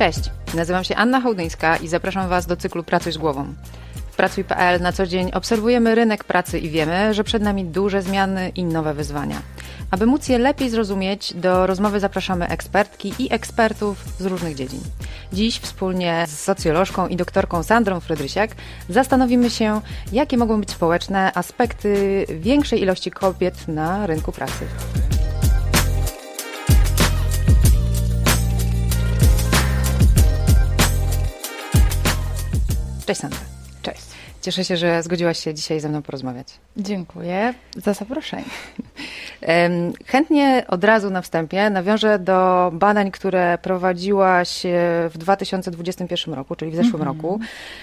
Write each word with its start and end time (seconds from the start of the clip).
Cześć, 0.00 0.30
nazywam 0.54 0.84
się 0.84 0.96
Anna 0.96 1.20
Hołdyńska 1.20 1.76
i 1.76 1.88
zapraszam 1.88 2.28
Was 2.28 2.46
do 2.46 2.56
cyklu 2.56 2.84
Pracuj 2.84 3.12
z 3.12 3.18
głową. 3.18 3.54
W 4.12 4.16
Pracuj.pl 4.16 4.80
na 4.82 4.92
co 4.92 5.06
dzień 5.06 5.30
obserwujemy 5.32 5.94
rynek 5.94 6.24
pracy 6.24 6.58
i 6.58 6.70
wiemy, 6.70 7.14
że 7.14 7.24
przed 7.24 7.42
nami 7.42 7.64
duże 7.64 8.02
zmiany 8.02 8.48
i 8.48 8.64
nowe 8.64 8.94
wyzwania. 8.94 9.42
Aby 9.90 10.06
móc 10.06 10.28
je 10.28 10.38
lepiej 10.38 10.70
zrozumieć, 10.70 11.34
do 11.34 11.66
rozmowy 11.66 12.00
zapraszamy 12.00 12.48
ekspertki 12.48 13.14
i 13.18 13.32
ekspertów 13.32 14.04
z 14.18 14.26
różnych 14.26 14.54
dziedzin. 14.54 14.80
Dziś 15.32 15.58
wspólnie 15.58 16.24
z 16.28 16.38
socjolożką 16.38 17.08
i 17.08 17.16
doktorką 17.16 17.62
Sandrą 17.62 18.00
Frydrysiak 18.00 18.50
zastanowimy 18.88 19.50
się, 19.50 19.80
jakie 20.12 20.36
mogą 20.36 20.60
być 20.60 20.70
społeczne 20.70 21.32
aspekty 21.34 22.26
większej 22.28 22.82
ilości 22.82 23.10
kobiet 23.10 23.68
na 23.68 24.06
rynku 24.06 24.32
pracy. 24.32 24.66
Cześć 33.10 33.20
Sandra. 33.20 33.40
Cześć. 33.82 34.02
Cieszę 34.42 34.64
się, 34.64 34.76
że 34.76 35.02
zgodziłaś 35.02 35.38
się 35.38 35.54
dzisiaj 35.54 35.80
ze 35.80 35.88
mną 35.88 36.02
porozmawiać. 36.02 36.46
Dziękuję 36.76 37.54
za 37.76 37.94
zaproszenie. 37.94 38.44
Chętnie 40.06 40.64
od 40.68 40.84
razu 40.84 41.10
na 41.10 41.22
wstępie 41.22 41.70
nawiążę 41.70 42.18
do 42.18 42.70
badań, 42.74 43.10
które 43.10 43.58
prowadziłaś 43.62 44.62
w 45.10 45.12
2021 45.14 46.34
roku, 46.34 46.56
czyli 46.56 46.70
w 46.70 46.76
zeszłym 46.76 47.02
mm 47.02 47.14
-hmm. 47.14 47.16
roku, 47.16 47.40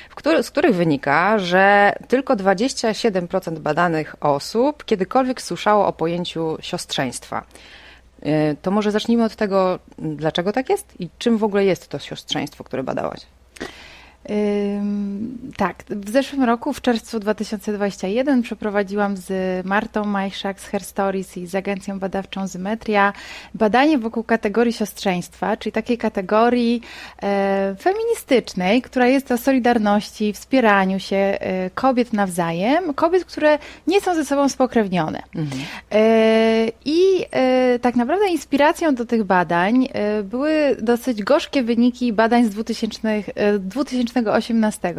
w 0.09 0.16
który, 0.16 0.44
z 0.44 0.52
których 0.52 0.76
wynika, 0.76 1.39
że 1.39 1.94
tylko 2.08 2.36
27% 2.36 3.59
badanych 3.59 4.16
osób 4.20 4.86
kiedykolwiek 4.86 5.41
słyszało 5.41 5.88
o 5.88 5.94
pojęciu 5.94 6.58
siostrzeństwa. 6.62 7.44
E, 8.22 8.55
to 8.55 8.72
może 8.72 8.91
zacznijmy 8.91 9.23
od 9.23 9.36
tego, 9.36 9.80
dlaczego 9.98 10.52
tak 10.52 10.70
jest 10.70 11.02
i 11.02 11.09
czym 11.17 11.38
w 11.38 11.44
ogóle 11.44 11.66
jest 11.66 11.88
to 11.88 12.00
siostrzeństwo, 12.00 12.64
które 12.64 12.84
badałaś? 12.84 13.19
Tak, 15.58 15.83
w 15.89 16.09
zeszłym 16.09 16.44
roku, 16.44 16.73
w 16.73 16.81
czerwcu 16.81 17.20
2021 17.20 18.42
przeprowadziłam 18.42 19.17
z 19.17 19.66
Martą 19.66 20.03
Majszak 20.03 20.59
z 20.59 20.66
Her 20.66 20.84
Stories 20.84 21.38
i 21.38 21.47
z 21.47 21.56
agencją 21.56 22.00
badawczą 22.00 22.47
Zymetria 22.47 23.14
badanie 23.53 23.97
wokół 23.97 24.23
kategorii 24.23 24.73
siostrzeństwa, 24.73 25.58
czyli 25.58 25.73
takiej 25.73 25.97
kategorii 25.97 26.81
e, 27.23 27.75
feministycznej, 27.80 28.81
która 28.81 29.08
jest 29.08 29.31
o 29.31 29.38
solidarności, 29.38 30.34
wspieraniu 30.34 31.00
się 31.00 31.16
e, 31.16 31.69
kobiet 31.69 32.14
nawzajem, 32.14 32.94
kobiet, 32.94 33.25
które 33.25 33.59
nie 33.88 34.02
są 34.02 34.16
ze 34.16 34.25
sobą 34.25 34.50
spokrewnione. 34.50 35.23
Mhm. 35.36 35.62
E, 35.91 36.72
I 36.86 37.25
tak 37.81 37.95
naprawdę 37.95 38.28
inspiracją 38.28 38.95
do 38.95 39.06
tych 39.06 39.23
badań 39.23 39.89
były 40.23 40.78
dosyć 40.81 41.23
gorzkie 41.23 41.64
wyniki 41.64 42.14
badań 42.14 42.45
z 42.45 42.50
2000, 42.50 43.23
2000 43.59 44.17
2018, 44.22 44.94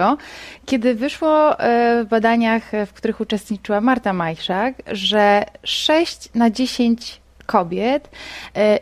kiedy 0.67 0.95
wyszło 0.95 1.61
e, 1.61 2.05
w 2.05 2.09
badaniach, 2.09 2.63
w 2.87 2.93
których 2.93 3.21
uczestniczyła 3.21 3.81
Marta 3.81 4.13
Majszak, 4.13 4.75
że 4.93 5.45
6 5.65 6.35
na 6.35 6.51
10 6.51 7.21
kobiet 7.47 8.11
e, 8.57 8.79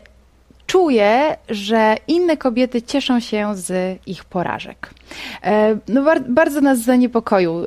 czuje, 0.67 1.37
że 1.49 1.95
inne 2.07 2.37
kobiety 2.37 2.81
cieszą 2.81 3.19
się 3.19 3.55
z 3.55 3.99
ich 4.07 4.25
porażek. 4.25 4.89
E, 5.43 5.77
no, 5.87 6.03
bardzo 6.29 6.61
nas 6.61 6.79
zaniepokoił 6.79 7.65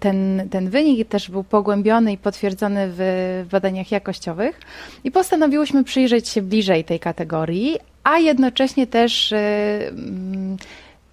ten, 0.00 0.48
ten 0.50 0.70
wynik, 0.70 1.08
też 1.08 1.30
był 1.30 1.44
pogłębiony 1.44 2.12
i 2.12 2.18
potwierdzony 2.18 2.88
w 2.88 3.46
badaniach 3.50 3.90
jakościowych 3.90 4.60
i 5.04 5.10
postanowiłyśmy 5.10 5.84
przyjrzeć 5.84 6.28
się 6.28 6.42
bliżej 6.42 6.84
tej 6.84 7.00
kategorii, 7.00 7.78
a 8.04 8.18
jednocześnie 8.18 8.86
też 8.86 9.34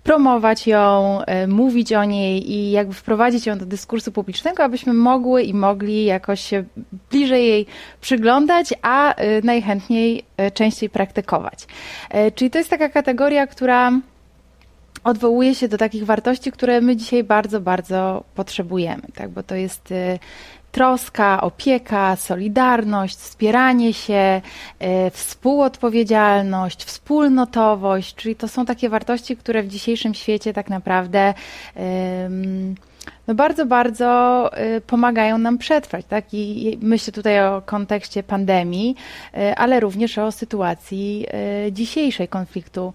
promować 0.03 0.67
ją, 0.67 1.19
e, 1.21 1.47
mówić 1.47 1.93
o 1.93 2.03
niej 2.03 2.51
i 2.51 2.71
jakby 2.71 2.93
wprowadzić 2.93 3.45
ją 3.45 3.57
do 3.57 3.65
dyskursu 3.65 4.11
publicznego, 4.11 4.63
abyśmy 4.63 4.93
mogły 4.93 5.43
i 5.43 5.53
mogli 5.53 6.05
jakoś 6.05 6.41
się 6.41 6.63
bliżej 7.11 7.47
jej 7.47 7.65
przyglądać, 8.01 8.73
a 8.81 9.15
e, 9.15 9.41
najchętniej 9.41 10.23
e, 10.37 10.51
częściej 10.51 10.89
praktykować. 10.89 11.67
Czyli 12.35 12.51
to 12.51 12.57
jest 12.57 12.69
taka 12.69 12.89
kategoria, 12.89 13.47
która 13.47 13.91
odwołuje 15.03 15.55
się 15.55 15.67
do 15.67 15.77
takich 15.77 16.05
wartości, 16.05 16.51
które 16.51 16.81
my 16.81 16.95
dzisiaj 16.95 17.23
bardzo, 17.23 17.61
bardzo 17.61 18.23
potrzebujemy, 18.35 19.03
tak? 19.15 19.29
bo 19.29 19.43
to 19.43 19.55
jest 19.55 19.93
troska, 20.71 21.41
opieka, 21.41 22.15
solidarność, 22.15 23.17
wspieranie 23.17 23.93
się, 23.93 24.41
e, 24.79 25.11
współodpowiedzialność, 25.11 26.83
wspólnotowość, 26.83 28.15
czyli 28.15 28.35
to 28.35 28.47
są 28.47 28.65
takie 28.65 28.89
wartości, 28.89 29.37
które 29.37 29.63
w 29.63 29.67
dzisiejszym 29.67 30.13
świecie 30.13 30.53
tak 30.53 30.69
naprawdę 30.69 31.33
no 33.27 33.35
bardzo, 33.35 33.65
bardzo 33.65 34.49
e, 34.53 34.81
pomagają 34.81 35.37
nam 35.37 35.57
przetrwać. 35.57 36.05
Tak? 36.05 36.25
I 36.33 36.77
myślę 36.81 37.13
tutaj 37.13 37.47
o 37.47 37.61
kontekście 37.65 38.23
pandemii, 38.23 38.95
e, 39.33 39.55
ale 39.55 39.79
również 39.79 40.17
o 40.17 40.31
sytuacji 40.31 41.25
dzisiejszej 41.71 42.27
konfliktu 42.27 42.93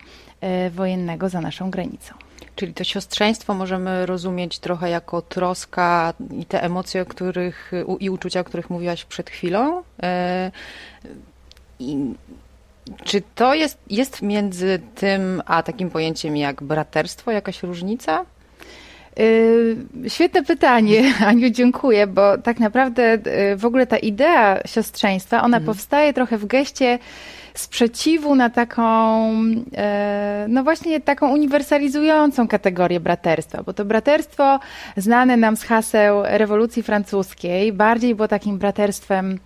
wojennego 0.70 1.28
za 1.28 1.40
naszą 1.40 1.70
granicą. 1.70 2.25
Czyli 2.56 2.74
to 2.74 2.84
siostrzeństwo 2.84 3.54
możemy 3.54 4.06
rozumieć 4.06 4.58
trochę 4.58 4.90
jako 4.90 5.22
troska 5.22 6.14
i 6.40 6.44
te 6.44 6.62
emocje, 6.62 7.02
o 7.02 7.06
których, 7.06 7.72
i 8.00 8.10
uczucia, 8.10 8.40
o 8.40 8.44
których 8.44 8.70
mówiłaś 8.70 9.04
przed 9.04 9.30
chwilą. 9.30 9.82
E, 10.02 10.50
I 11.80 12.14
czy 13.04 13.22
to 13.34 13.54
jest, 13.54 13.78
jest 13.90 14.22
między 14.22 14.80
tym 14.94 15.42
a 15.46 15.62
takim 15.62 15.90
pojęciem 15.90 16.36
jak 16.36 16.62
braterstwo 16.62 17.30
jakaś 17.30 17.62
różnica? 17.62 18.24
E, 20.04 20.08
świetne 20.08 20.44
pytanie, 20.44 21.14
Aniu, 21.26 21.50
dziękuję, 21.50 22.06
bo 22.06 22.38
tak 22.38 22.58
naprawdę 22.58 23.02
e, 23.02 23.56
w 23.56 23.64
ogóle 23.64 23.86
ta 23.86 23.96
idea 23.96 24.60
siostrzeństwa, 24.66 25.42
ona 25.42 25.56
mhm. 25.56 25.64
powstaje 25.64 26.12
trochę 26.12 26.38
w 26.38 26.46
geście 26.46 26.98
sprzeciwu 27.58 28.34
na 28.34 28.50
taką, 28.50 29.32
e, 29.76 30.46
no 30.48 30.64
właśnie 30.64 31.00
taką 31.00 31.32
uniwersalizującą 31.32 32.48
kategorię 32.48 33.00
braterstwa, 33.00 33.62
bo 33.62 33.72
to 33.72 33.84
braterstwo 33.84 34.60
znane 34.96 35.36
nam 35.36 35.56
z 35.56 35.62
haseł 35.62 36.22
rewolucji 36.24 36.82
francuskiej 36.82 37.72
bardziej 37.72 38.14
było 38.14 38.28
takim 38.28 38.58
braterstwem 38.58 39.38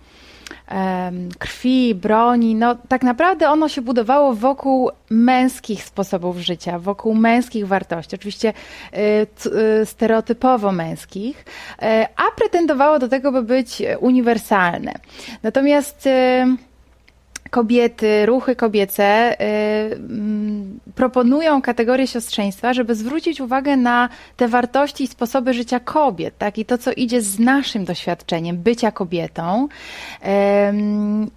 krwi, 1.39 1.95
broni, 1.95 2.55
no 2.55 2.75
tak 2.87 3.03
naprawdę 3.03 3.49
ono 3.49 3.69
się 3.69 3.81
budowało 3.81 4.33
wokół 4.33 4.91
męskich 5.09 5.83
sposobów 5.83 6.37
życia, 6.37 6.79
wokół 6.79 7.15
męskich 7.15 7.67
wartości, 7.67 8.15
oczywiście 8.15 8.53
e, 8.93 8.97
e, 9.01 9.85
stereotypowo 9.85 10.71
męskich, 10.71 11.45
a 12.15 12.35
pretendowało 12.35 12.99
do 12.99 13.07
tego, 13.07 13.31
by 13.31 13.41
być 13.41 13.81
uniwersalne. 13.99 14.93
Natomiast 15.43 16.09
kobiety, 17.51 18.25
ruchy 18.25 18.55
kobiece 18.55 19.37
y, 19.39 19.95
mm, 19.99 20.60
proponują 20.95 21.61
kategorię 21.61 22.07
siostrzeństwa, 22.07 22.73
żeby 22.73 22.95
zwrócić 22.95 23.41
uwagę 23.41 23.77
na 23.77 24.09
te 24.37 24.47
wartości 24.47 25.03
i 25.03 25.07
sposoby 25.07 25.53
życia 25.53 25.79
kobiet, 25.79 26.37
tak? 26.37 26.57
I 26.57 26.65
to, 26.65 26.77
co 26.77 26.91
idzie 26.91 27.21
z 27.21 27.39
naszym 27.39 27.85
doświadczeniem 27.85 28.57
bycia 28.57 28.91
kobietą. 28.91 29.67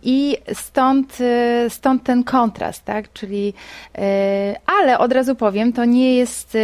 I 0.03 0.37
stąd, 0.53 1.21
y, 1.21 1.71
stąd 1.71 2.03
ten 2.03 2.25
kontrast, 2.25 2.85
tak? 2.85 3.13
Czyli, 3.13 3.55
y, 3.99 4.01
ale 4.81 4.99
od 4.99 5.13
razu 5.13 5.35
powiem, 5.35 5.73
to 5.73 5.85
nie 5.85 6.15
jest 6.15 6.59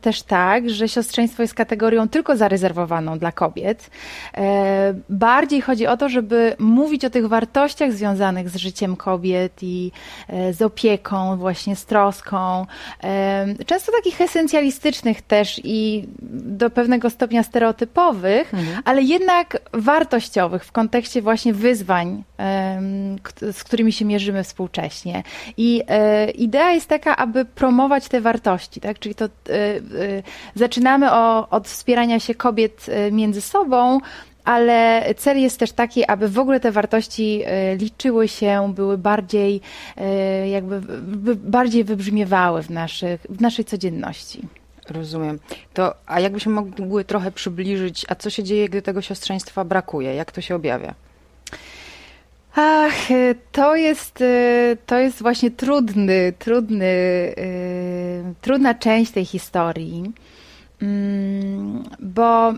też 0.00 0.22
tak, 0.22 0.70
że 0.70 0.88
siostrzeństwo 0.88 1.42
jest 1.42 1.54
kategorią 1.54 2.08
tylko 2.08 2.36
zarezerwowaną 2.36 3.18
dla 3.18 3.32
kobiet. 3.32 3.90
E, 4.36 4.94
bardziej 5.08 5.60
chodzi 5.60 5.86
o 5.86 5.96
to, 5.96 6.08
żeby 6.08 6.56
mówić 6.58 7.04
o 7.04 7.10
tych 7.10 7.26
wartościach 7.26 7.92
związanych 7.92 8.48
z 8.48 8.56
życiem 8.56 8.70
życiem 8.70 8.96
kobiet 8.96 9.62
i 9.62 9.92
e, 10.28 10.52
z 10.52 10.62
opieką, 10.62 11.36
właśnie 11.36 11.76
z 11.76 11.84
troską. 11.84 12.19
E, 13.04 13.46
często 13.66 13.92
takich 13.92 14.20
esencjalistycznych 14.20 15.22
też 15.22 15.60
i 15.64 16.08
do 16.32 16.70
pewnego 16.70 17.10
stopnia 17.10 17.42
stereotypowych, 17.42 18.54
mhm. 18.54 18.82
ale 18.84 19.02
jednak 19.02 19.58
wartościowych 19.72 20.64
w 20.64 20.72
kontekście 20.72 21.22
właśnie 21.22 21.52
wyzwań, 21.54 22.24
z 23.52 23.64
którymi 23.64 23.92
się 23.92 24.04
mierzymy 24.04 24.44
współcześnie. 24.44 25.22
I 25.56 25.82
e, 25.88 26.30
idea 26.30 26.70
jest 26.70 26.86
taka, 26.86 27.16
aby 27.16 27.44
promować 27.44 28.08
te 28.08 28.20
wartości, 28.20 28.80
tak? 28.80 28.98
Czyli 28.98 29.14
to 29.14 29.28
zaczynamy 30.54 31.12
o, 31.12 31.48
od 31.48 31.68
wspierania 31.68 32.20
się 32.20 32.34
kobiet 32.34 32.86
między 33.12 33.40
sobą, 33.40 34.00
ale 34.50 35.04
cel 35.16 35.40
jest 35.40 35.58
też 35.58 35.72
taki, 35.72 36.04
aby 36.04 36.28
w 36.28 36.38
ogóle 36.38 36.60
te 36.60 36.72
wartości 36.72 37.42
e, 37.44 37.76
liczyły 37.76 38.28
się, 38.28 38.72
były 38.74 38.98
bardziej, 38.98 39.60
e, 39.96 40.48
jakby 40.48 40.80
bardziej 41.36 41.84
wybrzmiewały 41.84 42.62
w, 42.62 42.70
naszych, 42.70 43.20
w 43.28 43.40
naszej 43.40 43.64
codzienności. 43.64 44.40
Rozumiem. 44.88 45.38
To, 45.74 45.94
a 46.06 46.20
jakbyśmy 46.20 46.52
mogły 46.52 47.04
trochę 47.04 47.32
przybliżyć, 47.32 48.06
a 48.08 48.14
co 48.14 48.30
się 48.30 48.42
dzieje, 48.42 48.68
gdy 48.68 48.82
tego 48.82 49.02
siostrzeństwa 49.02 49.64
brakuje? 49.64 50.14
Jak 50.14 50.32
to 50.32 50.40
się 50.40 50.54
objawia? 50.54 50.94
Ach, 52.54 53.08
to 53.52 53.76
jest, 53.76 54.24
to 54.86 54.98
jest 54.98 55.22
właśnie 55.22 55.50
trudny, 55.50 56.32
trudny, 56.38 56.94
trudna 58.40 58.74
część 58.74 59.12
tej 59.12 59.24
historii, 59.24 60.12
mm, 60.82 61.82
bo 62.00 62.54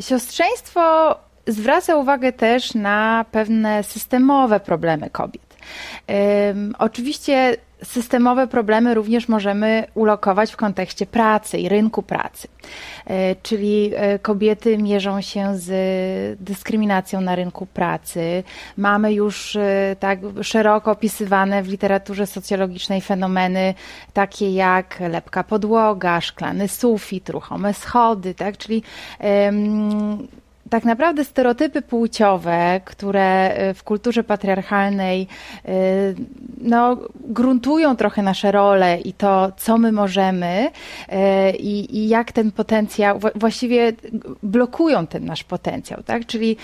siostrzeństwo 0.00 1.14
zwraca 1.46 1.96
uwagę 1.96 2.32
też 2.32 2.74
na 2.74 3.24
pewne 3.30 3.82
systemowe 3.82 4.60
problemy 4.60 5.10
kobiet. 5.10 5.53
Oczywiście 6.78 7.56
systemowe 7.84 8.46
problemy 8.46 8.94
również 8.94 9.28
możemy 9.28 9.86
ulokować 9.94 10.52
w 10.52 10.56
kontekście 10.56 11.06
pracy 11.06 11.58
i 11.58 11.68
rynku 11.68 12.02
pracy. 12.02 12.48
E, 13.06 13.36
czyli 13.36 13.90
e, 13.94 14.18
kobiety 14.18 14.78
mierzą 14.78 15.20
się 15.20 15.56
z 15.56 16.40
dyskryminacją 16.40 17.20
na 17.20 17.34
rynku 17.34 17.66
pracy. 17.66 18.42
Mamy 18.76 19.12
już 19.12 19.56
e, 19.56 19.96
tak 20.00 20.18
szeroko 20.42 20.90
opisywane 20.90 21.62
w 21.62 21.68
literaturze 21.68 22.26
socjologicznej 22.26 23.00
fenomeny 23.00 23.74
takie 24.12 24.50
jak 24.50 25.00
lepka 25.00 25.44
podłoga, 25.44 26.20
szklany 26.20 26.68
sufit, 26.68 27.28
ruchome 27.30 27.74
schody, 27.74 28.34
tak? 28.34 28.58
czyli 28.58 28.82
tak 30.74 30.84
naprawdę 30.84 31.24
stereotypy 31.24 31.82
płciowe, 31.82 32.80
które 32.84 33.58
y, 33.70 33.74
w 33.74 33.82
kulturze 33.82 34.24
patriarchalnej 34.24 35.26
y, 35.68 35.70
no, 36.58 36.96
gruntują 37.14 37.96
trochę 37.96 38.22
nasze 38.22 38.52
role 38.52 39.00
i 39.00 39.12
to, 39.12 39.52
co 39.56 39.78
my 39.78 39.92
możemy 39.92 40.70
y, 41.08 41.56
i, 41.56 41.98
i 41.98 42.08
jak 42.08 42.32
ten 42.32 42.52
potencjał, 42.52 43.20
właściwie 43.34 43.92
blokują 44.42 45.06
ten 45.06 45.24
nasz 45.24 45.44
potencjał, 45.44 46.02
tak? 46.02 46.26
Czyli 46.26 46.56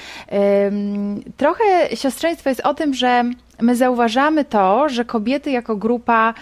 trochę 1.36 1.96
siostrzeństwo 1.96 2.48
jest 2.48 2.60
o 2.60 2.74
tym, 2.74 2.94
że 2.94 3.24
my 3.60 3.76
zauważamy 3.76 4.44
to, 4.44 4.88
że 4.88 5.04
kobiety 5.04 5.50
jako 5.50 5.76
grupa 5.76 6.34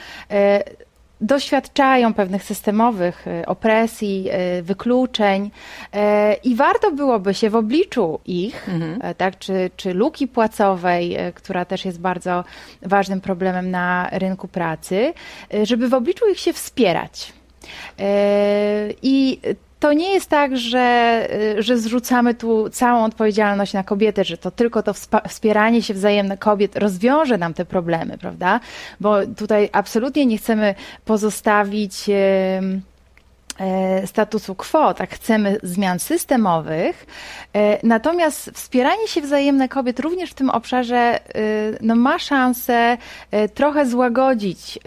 doświadczają 1.21 2.15
pewnych 2.15 2.43
systemowych 2.43 3.27
y, 3.27 3.47
opresji, 3.47 4.29
y, 4.59 4.63
wykluczeń 4.63 5.45
y, 5.45 5.99
i 6.45 6.55
warto 6.55 6.93
byłoby 6.93 7.35
się 7.35 7.51
w 7.51 7.57
obliczu 7.57 8.21
ich, 8.27 8.69
mhm. 8.69 9.15
tak, 9.15 9.39
czy, 9.39 9.71
czy 9.77 9.95
luki 9.95 10.29
płacowej, 10.29 11.17
która 11.35 11.65
też 11.65 11.85
jest 11.85 12.01
bardzo 12.01 12.45
ważnym 12.83 13.21
problemem 13.21 13.71
na 13.71 14.09
rynku 14.13 14.49
pracy, 14.49 15.13
żeby 15.63 15.89
w 15.89 15.95
obliczu 15.95 16.29
ich 16.29 16.39
się 16.39 16.53
wspierać. 16.53 17.33
I 19.03 19.41
to 19.81 19.93
nie 19.93 20.15
jest 20.15 20.31
tak, 20.31 20.57
że, 20.57 21.29
y, 21.59 21.63
że 21.63 21.79
zrzucamy 21.79 22.35
tu 22.35 22.71
całą 22.71 23.05
odpowiedzialność 23.05 23.73
na 23.73 23.83
kobietę, 23.85 24.25
że 24.25 24.37
to 24.39 24.51
tylko 24.51 24.83
to 24.83 24.95
wspieranie 25.29 25.83
się 25.83 25.95
wzajemne 25.95 26.37
kobiet 26.37 26.77
rozwiąże 26.77 27.39
nam 27.39 27.55
te 27.55 27.65
problemy, 27.65 28.19
prawda? 28.19 28.61
Bo 29.01 29.27
tutaj 29.27 29.69
absolutnie 29.73 30.27
nie 30.27 30.39
chcemy 30.39 30.75
pozostawić. 31.05 32.09
Yy, 32.09 32.81
statusu 34.07 34.55
quo, 34.55 34.95
tak 34.95 35.11
chcemy 35.15 35.59
zmian 35.63 35.99
systemowych. 35.99 37.07
E, 37.55 37.87
natomiast 37.87 38.51
wspieranie 38.55 39.09
się 39.09 39.21
wzajemne 39.21 39.69
kobiet 39.69 40.01
również 40.01 40.31
w 40.31 40.35
tym 40.35 40.51
obszarze 40.51 40.97
e, 40.97 41.21
no, 41.81 41.95
ma 41.95 42.19
szansę 42.19 42.97
trochę 43.55 43.87
złagodzić 43.87 44.79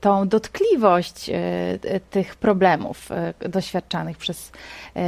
tą 0.00 0.28
dotkliwość 0.28 1.30
tych 2.10 2.36
problemów 2.36 3.08
doświadczanych 3.40 4.16
przez, 4.16 4.52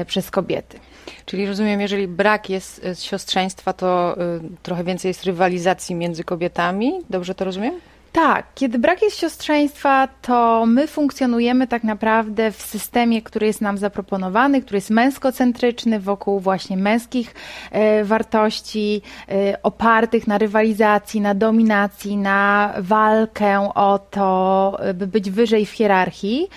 przez 0.07 0.31
kobiety. 0.31 0.79
Czyli 1.27 1.47
rozumiem, 1.47 1.81
jeżeli 1.81 2.09
brak 2.09 2.51
jest 2.51 2.87
siostrzeństwa, 3.03 3.73
to 3.73 4.17
trochę 4.63 4.85
więcej 4.85 5.09
jest 5.09 5.25
rywalizacji 5.25 5.95
między 5.95 6.25
kobietami. 6.25 6.93
Dobrze 7.11 7.35
to 7.35 7.45
rozumiem? 7.45 7.81
Tak, 8.17 8.47
kiedy 8.55 8.79
brak 8.79 9.03
jest 9.03 9.19
siostrzeństwa, 9.19 10.09
to 10.23 10.67
my 10.67 10.87
funkcjonujemy 10.87 11.67
tak 11.67 11.85
naprawdę 11.85 12.51
w 12.53 12.63
systemie, 12.63 13.23
który 13.23 13.47
jest 13.47 13.61
nam 13.61 13.79
zaproponowany, 13.79 14.63
który 14.63 14.77
jest 14.77 14.91
męskocentryczny, 14.91 16.01
wokół 16.01 16.41
właśnie 16.41 16.77
męskich 16.77 17.35
e, 17.71 18.05
wartości, 18.05 19.03
e, 19.29 19.63
opartych 19.63 20.27
na 20.27 20.39
rywalizacji, 20.39 21.21
na 21.21 21.35
dominacji, 21.35 22.17
na 22.17 22.75
walkę 22.79 23.71
o 23.75 23.99
to, 23.99 24.79
by 24.95 25.07
być 25.07 25.31
wyżej 25.31 25.67
w 25.67 25.71
hierarchii. 25.71 26.49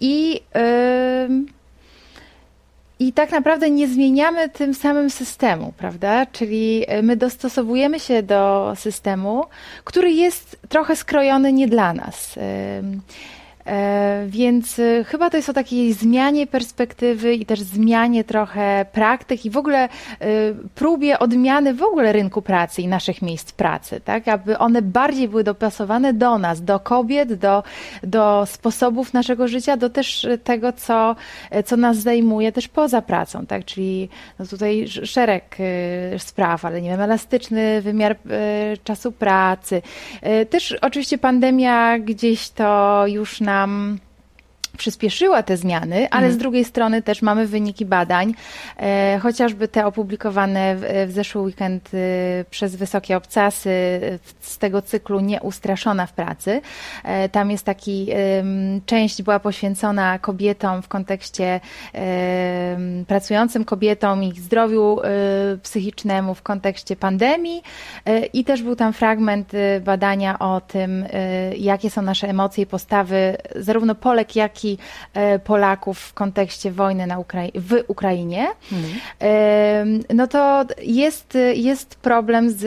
I 0.00 0.40
i 3.02 3.12
tak 3.12 3.30
naprawdę 3.30 3.70
nie 3.70 3.88
zmieniamy 3.88 4.48
tym 4.48 4.74
samym 4.74 5.10
systemu, 5.10 5.72
prawda? 5.76 6.26
Czyli 6.26 6.84
e, 6.88 7.02
my 7.02 7.16
dostosowujemy 7.16 8.00
się 8.00 8.22
do 8.22 8.72
systemu, 8.76 9.44
który 9.84 10.12
jest 10.12 10.58
trochę 10.68 10.96
skrojony 10.96 11.52
nie 11.52 11.68
dla 11.68 11.92
nas. 11.92 12.38
E, 13.66 14.24
więc 14.28 14.78
e, 14.78 15.04
chyba 15.04 15.30
to 15.30 15.36
jest 15.36 15.48
o 15.48 15.52
takiej 15.52 15.92
zmianie 15.92 16.46
perspektywy 16.46 17.34
i 17.34 17.46
też 17.46 17.60
zmianie 17.60 18.24
trochę 18.24 18.86
praktyk 18.92 19.44
i 19.44 19.50
w 19.50 19.56
ogóle 19.56 19.84
e, 19.84 19.88
próbie 20.74 21.18
odmiany 21.18 21.74
w 21.74 21.82
ogóle 21.82 22.12
rynku 22.12 22.42
pracy 22.42 22.82
i 22.82 22.88
naszych 22.88 23.22
miejsc 23.22 23.52
pracy, 23.52 24.00
tak? 24.04 24.28
Aby 24.28 24.58
one 24.58 24.82
bardziej 24.82 25.28
były 25.28 25.44
dopasowane 25.44 26.12
do 26.12 26.38
nas, 26.38 26.64
do 26.64 26.80
kobiet, 26.80 27.34
do, 27.34 27.62
do 28.02 28.46
sposobów 28.46 29.12
naszego 29.12 29.48
życia, 29.48 29.76
do 29.76 29.90
też 29.90 30.26
tego, 30.44 30.72
co, 30.72 31.16
co 31.64 31.76
nas 31.76 31.96
zajmuje 31.96 32.52
też 32.52 32.68
poza 32.68 33.02
pracą, 33.02 33.46
tak? 33.46 33.64
Czyli 33.64 34.08
no 34.38 34.46
tutaj 34.46 34.88
szereg 34.88 35.56
spraw, 36.18 36.64
ale 36.64 36.82
nie 36.82 36.90
wiem, 36.90 37.00
elastyczny 37.00 37.82
wymiar 37.82 38.16
czasu 38.84 39.12
pracy. 39.12 39.82
Też 40.50 40.72
oczywiście 40.80 41.18
pandemia 41.18 41.98
gdzieś 41.98 42.50
to 42.50 43.04
już 43.06 43.40
na 43.40 43.51
nam 43.52 44.00
przyspieszyła 44.78 45.42
te 45.42 45.56
zmiany, 45.56 45.96
ale 45.96 46.26
mhm. 46.26 46.32
z 46.32 46.36
drugiej 46.36 46.64
strony 46.64 47.02
też 47.02 47.22
mamy 47.22 47.46
wyniki 47.46 47.86
badań, 47.86 48.34
e, 48.76 49.18
chociażby 49.22 49.68
te 49.68 49.86
opublikowane 49.86 50.76
w, 50.76 51.08
w 51.08 51.12
zeszły 51.12 51.42
weekend 51.42 51.90
e, 51.94 52.44
przez 52.50 52.76
Wysokie 52.76 53.16
Obcasy 53.16 53.70
e, 53.70 54.18
z 54.40 54.58
tego 54.58 54.82
cyklu 54.82 55.20
Nieustraszona 55.20 56.06
w 56.06 56.12
pracy. 56.12 56.60
E, 57.04 57.28
tam 57.28 57.50
jest 57.50 57.64
taki, 57.64 58.06
część 58.86 59.22
była 59.22 59.40
poświęcona 59.40 60.18
kobietom 60.18 60.82
w 60.82 60.88
kontekście 60.88 61.60
pracującym 63.06 63.64
kobietom, 63.64 64.22
ich 64.24 64.40
zdrowiu 64.40 65.00
e, 65.00 65.08
psychicznemu 65.62 66.34
w 66.34 66.42
kontekście 66.42 66.96
pandemii 66.96 67.62
e, 68.04 68.26
i 68.26 68.44
też 68.44 68.62
był 68.62 68.76
tam 68.76 68.92
fragment 68.92 69.52
badania 69.84 70.38
o 70.38 70.60
tym, 70.60 71.06
jakie 71.58 71.90
są 71.90 72.02
nasze 72.02 72.28
emocje 72.28 72.64
i 72.64 72.66
postawy 72.66 73.36
zarówno 73.56 73.94
Polek, 73.94 74.36
jak 74.36 74.61
E, 75.14 75.38
Polaków 75.38 75.98
w 75.98 76.14
kontekście 76.14 76.72
wojny 76.72 77.06
na 77.06 77.18
Ukrai 77.18 77.52
w 77.54 77.84
Ukrainie, 77.88 78.46
mhm. 78.72 80.00
no 80.14 80.26
to 80.26 80.64
jest, 80.82 81.38
jest 81.54 81.94
problem 81.94 82.50
z 82.50 82.62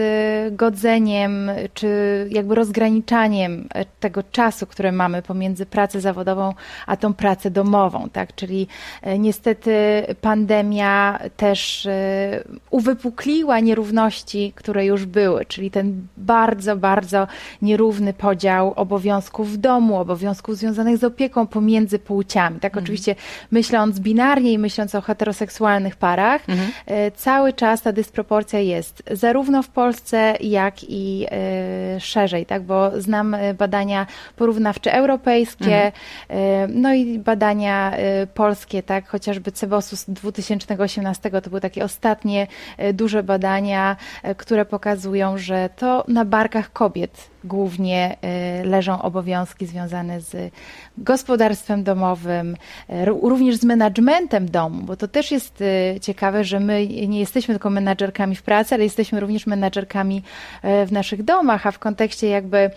godzeniem, 0.56 1.52
czy 1.74 1.88
jakby 2.32 2.56
rozgraniczaniem 2.56 3.68
tego 4.00 4.24
czasu, 4.24 4.68
który 4.68 4.92
mamy 4.92 5.22
pomiędzy 5.22 5.66
pracą 5.66 6.00
zawodową, 6.00 6.54
a 6.88 6.98
tą 6.98 7.14
pracę 7.14 7.52
domową, 7.52 8.10
tak? 8.10 8.36
Czyli 8.36 8.68
e, 9.02 9.20
niestety 9.20 9.74
pandemia 10.22 11.20
też 11.38 11.86
e, 11.86 12.44
uwypukliła 12.70 13.60
nierówności, 13.60 14.54
które 14.56 14.86
już 14.86 15.06
były, 15.06 15.46
czyli 15.46 15.72
ten 15.72 16.08
bardzo, 16.18 16.76
bardzo 16.76 17.28
nierówny 17.62 18.14
podział 18.14 18.74
obowiązków 18.76 19.52
w 19.52 19.58
domu, 19.58 20.00
obowiązków 20.00 20.58
związanych 20.58 20.98
z 20.98 21.04
opieką 21.04 21.48
pomiędzy 21.48 21.85
między 21.86 22.00
płciami. 22.00 22.60
Tak 22.60 22.72
mhm. 22.72 22.84
oczywiście 22.84 23.16
myśląc 23.52 24.00
binarnie 24.00 24.52
i 24.52 24.58
myśląc 24.58 24.96
o 24.96 25.02
heteroseksualnych 25.02 25.96
parach, 25.96 26.42
mhm. 26.50 26.72
E, 26.86 27.12
cały 27.12 27.54
czas 27.54 27.82
ta 27.82 27.92
dysproporcja 27.92 28.60
jest 28.60 29.04
zarówno 29.12 29.64
w 29.64 29.68
Polsce, 29.68 30.34
jak 30.42 30.76
i 30.84 31.26
e, 31.32 32.00
szerzej, 32.00 32.46
tak? 32.46 32.64
Bo 32.64 33.02
znam 33.02 33.34
e, 33.34 33.54
badania 33.54 34.08
porównawcze 34.36 34.94
europejskie, 34.94 35.92
mhm. 36.30 36.82
no 36.82 36.94
i 36.94 37.20
badania 37.20 37.94
polskie, 38.34 38.84
tak? 38.84 39.08
Chociażby 39.08 39.52
Cebosu 39.52 39.96
z 39.96 40.06
2018 40.10 41.32
to 41.42 41.50
były 41.50 41.62
takie 41.62 41.84
ostatnie 41.84 42.48
duże 42.94 43.24
badania, 43.24 43.96
które 44.38 44.66
pokazują, 44.66 45.38
że 45.38 45.70
to 45.76 46.06
na 46.08 46.26
barkach 46.26 46.74
kobiet 46.74 47.35
głównie 47.46 48.18
leżą 48.64 49.02
obowiązki 49.02 49.66
związane 49.66 50.22
z 50.22 50.54
gospodarstwem 50.98 51.84
domowym, 51.84 52.58
e, 52.90 53.06
również 53.06 53.56
z 53.56 53.64
managementem 53.64 54.50
domu, 54.50 54.84
bo 54.84 54.96
to 54.96 55.08
też 55.08 55.32
jest 55.32 55.62
e, 55.62 56.00
ciekawe, 56.00 56.44
że 56.44 56.60
my 56.60 56.88
nie 56.88 57.20
jesteśmy 57.20 57.54
tylko 57.54 57.70
menadżerkami 57.70 58.36
w 58.36 58.44
pracy, 58.44 58.76
ale 58.76 58.84
jesteśmy 58.84 59.20
również 59.20 59.48
menadżerkami 59.48 60.24
w 60.64 60.92
naszych 60.92 61.24
domach, 61.24 61.68
a 61.68 61.72
w 61.72 61.80
kontekście 61.80 62.28
jakby 62.28 62.72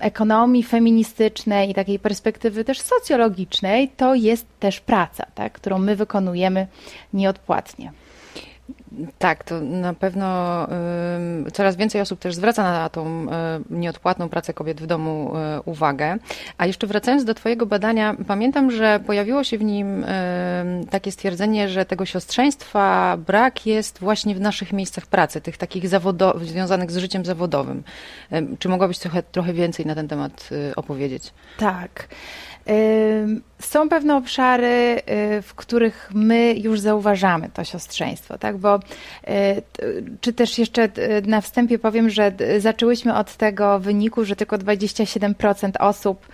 ekonomii 0.00 0.62
feministycznej 0.62 1.70
i 1.70 1.74
takiej 1.74 1.98
perspektywy 1.98 2.64
też 2.64 2.80
socjologicznej, 2.80 3.88
to 3.88 4.14
jest 4.14 4.46
też 4.60 4.80
praca, 4.80 5.26
tak, 5.34 5.52
którą 5.52 5.78
my 5.78 5.96
wykonujemy 5.96 6.66
nieodpłatnie. 7.12 7.92
Tak, 9.18 9.44
to 9.44 9.60
na 9.60 9.94
pewno 9.94 10.66
y, 11.48 11.50
coraz 11.50 11.76
więcej 11.76 12.00
osób 12.00 12.20
też 12.20 12.34
zwraca 12.34 12.62
na 12.62 12.88
tą 12.88 13.26
y, 13.26 13.28
nieodpłatną 13.70 14.28
pracę 14.28 14.54
kobiet 14.54 14.80
w 14.80 14.86
domu 14.86 15.32
y, 15.58 15.60
uwagę. 15.64 16.16
A 16.58 16.66
jeszcze 16.66 16.86
wracając 16.86 17.24
do 17.24 17.34
Twojego 17.34 17.66
badania, 17.66 18.16
pamiętam, 18.26 18.70
że 18.70 19.00
pojawiło 19.06 19.44
się 19.44 19.58
w 19.58 19.64
nim 19.64 20.04
takie 20.90 21.12
stwierdzenie, 21.12 21.68
że 21.68 21.84
tego 21.84 22.06
siostrzeństwa 22.06 23.16
brak 23.26 23.66
jest 23.66 23.98
właśnie 23.98 24.34
w 24.34 24.40
naszych 24.40 24.72
miejscach 24.72 25.06
pracy, 25.06 25.40
tych 25.40 25.56
takich 25.56 25.88
zawodowych, 25.88 26.48
związanych 26.48 26.90
z 26.90 26.96
życiem 26.96 27.24
zawodowym. 27.24 27.82
Czy 28.58 28.68
mogłabyś 28.68 28.98
trochę, 28.98 29.22
trochę 29.22 29.52
więcej 29.52 29.86
na 29.86 29.94
ten 29.94 30.08
temat 30.08 30.50
opowiedzieć? 30.76 31.32
Tak. 31.58 32.08
Są 33.62 33.88
pewne 33.88 34.16
obszary, 34.16 35.02
y, 35.38 35.42
w 35.42 35.54
których 35.54 36.10
my 36.14 36.54
już 36.58 36.80
zauważamy 36.80 37.50
to 37.54 37.64
siostrzeństwo, 37.64 38.38
tak? 38.38 38.56
Bo 38.56 38.76
y, 38.76 38.80
czy 40.20 40.32
też 40.32 40.58
jeszcze 40.58 40.84
y, 40.84 40.90
na 41.26 41.40
wstępie 41.40 41.78
powiem, 41.78 42.10
że 42.10 42.32
zaczęłyśmy 42.58 43.14
od 43.14 43.36
tego 43.36 43.78
wyniku, 43.78 44.24
że 44.24 44.36
tylko 44.36 44.58
27% 44.58 45.70
osób 45.78 46.26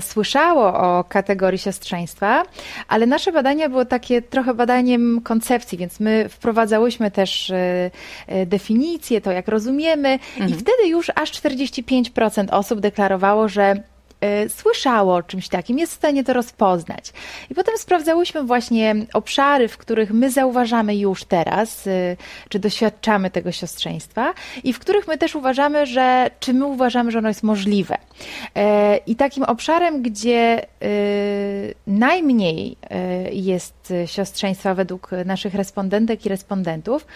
słyszało 0.00 0.74
o 0.74 1.04
kategorii 1.04 1.58
siostrzeństwa, 1.58 2.42
ale 2.88 3.06
nasze 3.06 3.32
badanie 3.32 3.68
było 3.68 3.84
takie 3.84 4.22
trochę 4.22 4.54
badaniem 4.54 5.20
koncepcji, 5.24 5.78
więc 5.78 6.00
my 6.00 6.28
wprowadzałyśmy 6.28 7.10
też 7.10 7.52
definicję, 8.46 9.20
to 9.20 9.32
jak 9.32 9.48
rozumiemy 9.48 10.08
mhm. 10.08 10.50
i 10.50 10.52
wtedy 10.52 10.88
już 10.88 11.10
aż 11.14 11.32
45% 11.32 12.46
osób 12.50 12.80
deklarowało, 12.80 13.48
że 13.48 13.82
słyszało 14.48 15.14
o 15.14 15.22
czymś 15.22 15.48
takim, 15.48 15.78
jest 15.78 15.92
w 15.92 15.96
stanie 15.96 16.24
to 16.24 16.32
rozpoznać. 16.32 17.12
I 17.50 17.54
potem 17.54 17.78
sprawdzałyśmy 17.78 18.42
właśnie 18.42 18.94
obszary, 19.12 19.68
w 19.68 19.78
których 19.78 20.10
my 20.10 20.30
zauważamy 20.30 20.96
już 20.96 21.24
teraz, 21.24 21.86
y, 21.86 22.16
czy 22.48 22.58
doświadczamy 22.58 23.30
tego 23.30 23.52
siostrzeństwa 23.52 24.34
i 24.64 24.72
w 24.72 24.78
których 24.78 25.08
my 25.08 25.18
też 25.18 25.34
uważamy, 25.34 25.86
że, 25.86 26.30
czy 26.40 26.54
my 26.54 26.66
uważamy, 26.66 27.10
że 27.10 27.18
ono 27.18 27.28
jest 27.28 27.42
możliwe. 27.42 27.94
Y, 27.94 28.60
I 29.06 29.16
takim 29.16 29.42
obszarem, 29.42 30.02
gdzie 30.02 30.66
najmniej 31.86 32.76
jest 33.32 33.92
siostrzeństwa 34.06 34.74
według 34.74 35.10
naszych 35.24 35.54
respondentek 35.54 36.26
i 36.26 36.28
respondentów, 36.28 37.06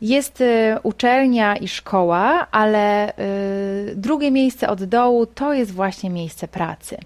jest 0.00 0.40
y, 0.40 0.76
uczelnia 0.82 1.56
i 1.56 1.68
szkoła, 1.68 2.46
ale 2.50 3.08
y, 3.08 3.94
drugie 3.96 4.30
miejsce 4.30 4.68
od 4.68 4.84
dołu 4.84 5.26
to 5.26 5.52
jest 5.52 5.72
właśnie 5.72 6.10
miejsce 6.10 6.48
pracy. 6.48 6.98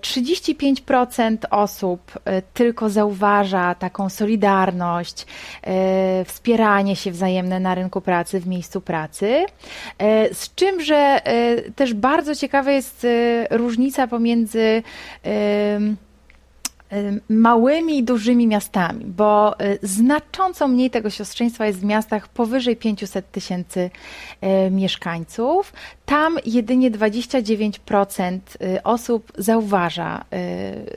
35% 0.00 1.44
y, 1.44 1.50
osób 1.50 2.12
tylko 2.54 2.90
zauważa 2.90 3.74
taką 3.74 4.08
solidarność, 4.08 5.26
wspieranie 6.24 6.96
się 6.96 7.10
wzajemne 7.10 7.60
na 7.60 7.74
rynku 7.74 8.00
pracy, 8.00 8.40
w 8.40 8.46
miejscu 8.46 8.80
pracy. 8.80 9.46
Z 10.32 10.54
czym, 10.54 10.80
że 10.80 11.20
też 11.76 11.94
bardzo 11.94 12.34
ciekawa 12.34 12.70
jest 12.70 13.06
różnica 13.50 14.06
pomiędzy 14.06 14.82
małymi 17.28 17.98
i 17.98 18.02
dużymi 18.02 18.46
miastami, 18.46 19.04
bo 19.04 19.60
y, 19.60 19.78
znacząco 19.82 20.68
mniej 20.68 20.90
tego 20.90 21.10
siostrzeństwa 21.10 21.66
jest 21.66 21.78
w 21.78 21.84
miastach 21.84 22.28
powyżej 22.28 22.76
500 22.76 23.30
tysięcy 23.30 23.90
y, 24.66 24.70
mieszkańców. 24.70 25.72
Tam 26.06 26.36
jedynie 26.44 26.90
29% 26.90 28.38
y, 28.62 28.82
osób 28.82 29.32
zauważa 29.38 30.24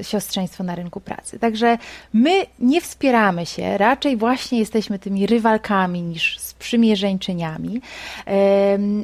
siostrzeństwo 0.01 0.63
na 0.63 0.75
rynku 0.75 1.01
pracy. 1.01 1.39
Także 1.39 1.77
my 2.13 2.45
nie 2.59 2.81
wspieramy 2.81 3.45
się, 3.45 3.77
raczej 3.77 4.17
właśnie 4.17 4.59
jesteśmy 4.59 4.99
tymi 4.99 5.25
rywalkami 5.25 6.01
niż 6.01 6.39
sprzymierzeńczyniami. 6.39 7.81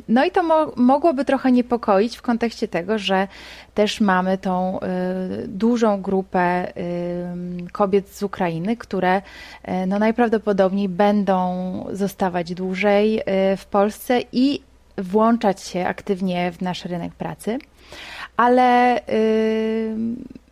No 0.07 0.25
i 0.25 0.31
to 0.31 0.43
mo 0.43 0.71
mogłoby 0.75 1.25
trochę 1.25 1.51
niepokoić 1.51 2.17
w 2.17 2.21
kontekście 2.21 2.67
tego, 2.67 2.97
że 2.99 3.27
też 3.73 4.01
mamy 4.01 4.37
tą 4.37 4.79
dużą 5.47 6.01
grupę 6.01 6.73
kobiet 7.71 8.09
z 8.09 8.23
Ukrainy, 8.23 8.77
które 8.77 9.21
e, 9.63 9.85
no 9.85 9.99
najprawdopodobniej 9.99 10.89
będą 10.89 11.45
zostawać 11.91 12.53
dłużej 12.53 13.21
w 13.57 13.65
Polsce 13.65 14.21
i 14.31 14.61
włączać 14.97 15.61
się 15.61 15.87
aktywnie 15.87 16.51
w 16.51 16.61
nasz 16.61 16.85
rynek 16.85 17.13
pracy. 17.13 17.57
Ale 18.37 18.99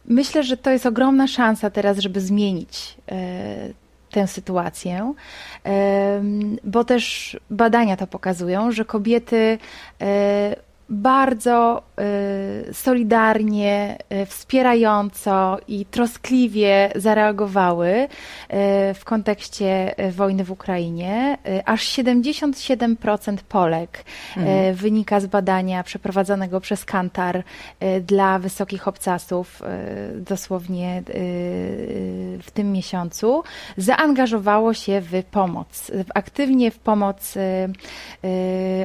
myślę, 0.05 0.43
że 0.43 0.57
to 0.57 0.71
jest 0.71 0.85
ogromna 0.85 1.27
szansa 1.27 1.69
teraz, 1.69 1.97
żeby 1.97 2.21
zmienić 2.21 2.97
e, 3.11 3.15
tę 4.11 4.27
sytuację, 4.27 5.13
bo 6.63 6.83
też 6.83 7.37
badania 7.49 7.97
to 7.97 8.07
pokazują, 8.07 8.71
że 8.71 8.85
kobiety 8.85 9.57
bardzo 10.89 11.83
y, 11.92 11.92
solidarnie, 12.73 13.97
y, 14.13 14.25
wspierająco 14.25 15.57
i 15.67 15.85
troskliwie 15.85 16.91
zareagowały 16.95 17.87
y, 17.89 18.07
w 18.93 19.01
kontekście 19.03 19.95
wojny 20.11 20.43
w 20.43 20.51
Ukrainie. 20.51 21.37
Aż 21.65 21.85
77% 21.85 23.37
Polek 23.49 24.05
mhm. 24.37 24.75
wynika 24.75 25.19
z 25.19 25.25
badania 25.25 25.83
przeprowadzonego 25.83 26.61
przez 26.61 26.85
Kantar 26.85 27.43
dla 28.01 28.39
wysokich 28.39 28.87
obcasów 28.87 29.61
dosłownie 30.15 31.03
w 32.41 32.51
tym 32.53 32.71
miesiącu 32.71 33.43
zaangażowało 33.77 34.73
się 34.73 35.01
w 35.01 35.23
pomoc, 35.23 35.91
aktywnie 36.15 36.71
w 36.71 36.79
pomoc 36.79 37.33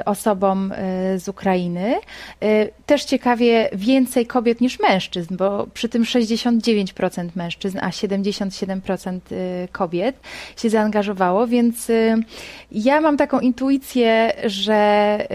osobom 0.05 0.73
z 1.17 1.29
Ukrainy. 1.29 1.95
Y, 2.43 2.73
też 2.99 3.05
ciekawie 3.05 3.71
więcej 3.73 4.27
kobiet 4.27 4.61
niż 4.61 4.81
mężczyzn, 4.81 5.37
bo 5.37 5.67
przy 5.75 5.89
tym 5.89 6.03
69% 6.03 7.29
mężczyzn, 7.35 7.79
a 7.81 7.91
77% 7.91 9.19
y, 9.33 9.69
kobiet 9.73 10.17
się 10.57 10.71
zaangażowało, 10.71 11.47
więc 11.47 11.91
y, 11.91 12.15
ja 12.73 13.01
mam 13.01 13.17
taką 13.17 13.41
intuicję, 13.41 14.33
że, 14.45 15.27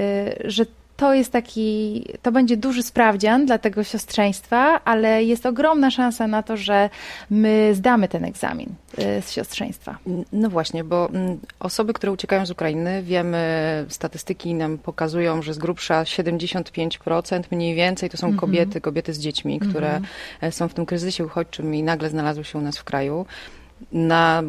że 0.45 0.65
to 0.97 1.13
jest 1.13 1.31
taki, 1.31 2.05
to 2.21 2.31
będzie 2.31 2.57
duży 2.57 2.83
sprawdzian 2.83 3.45
dla 3.45 3.57
tego 3.57 3.83
siostrzeństwa, 3.83 4.83
ale 4.83 5.23
jest 5.23 5.45
ogromna 5.45 5.91
szansa 5.91 6.27
na 6.27 6.43
to, 6.43 6.57
że 6.57 6.89
my 7.29 7.71
zdamy 7.73 8.07
ten 8.07 8.25
egzamin 8.25 8.69
y, 8.99 9.21
z 9.21 9.31
siostrzeństwa. 9.31 9.97
No 10.31 10.49
właśnie, 10.49 10.83
bo 10.83 11.09
mm, 11.09 11.39
osoby, 11.59 11.93
które 11.93 12.11
uciekają 12.11 12.45
z 12.45 12.51
Ukrainy, 12.51 13.03
wiemy, 13.03 13.85
statystyki 13.89 14.53
nam 14.53 14.77
pokazują, 14.77 15.41
że 15.41 15.53
z 15.53 15.57
grubsza 15.57 16.03
75% 16.03 17.41
mniej 17.51 17.75
więcej 17.75 18.09
to 18.09 18.17
są 18.17 18.31
-hmm. 18.31 18.35
kobiety, 18.35 18.81
kobiety 18.81 19.13
z 19.13 19.19
dziećmi, 19.19 19.59
które 19.59 19.89
mm 19.89 20.03
-hmm. 20.41 20.51
są 20.51 20.67
w 20.67 20.73
tym 20.73 20.85
kryzysie 20.85 21.25
uchodźczym 21.25 21.75
i 21.75 21.83
nagle 21.83 22.09
znalazły 22.09 22.43
się 22.43 22.59
u 22.59 22.61
nas 22.61 22.77
w 22.77 22.83
kraju. 22.83 23.25
Na 23.91 24.43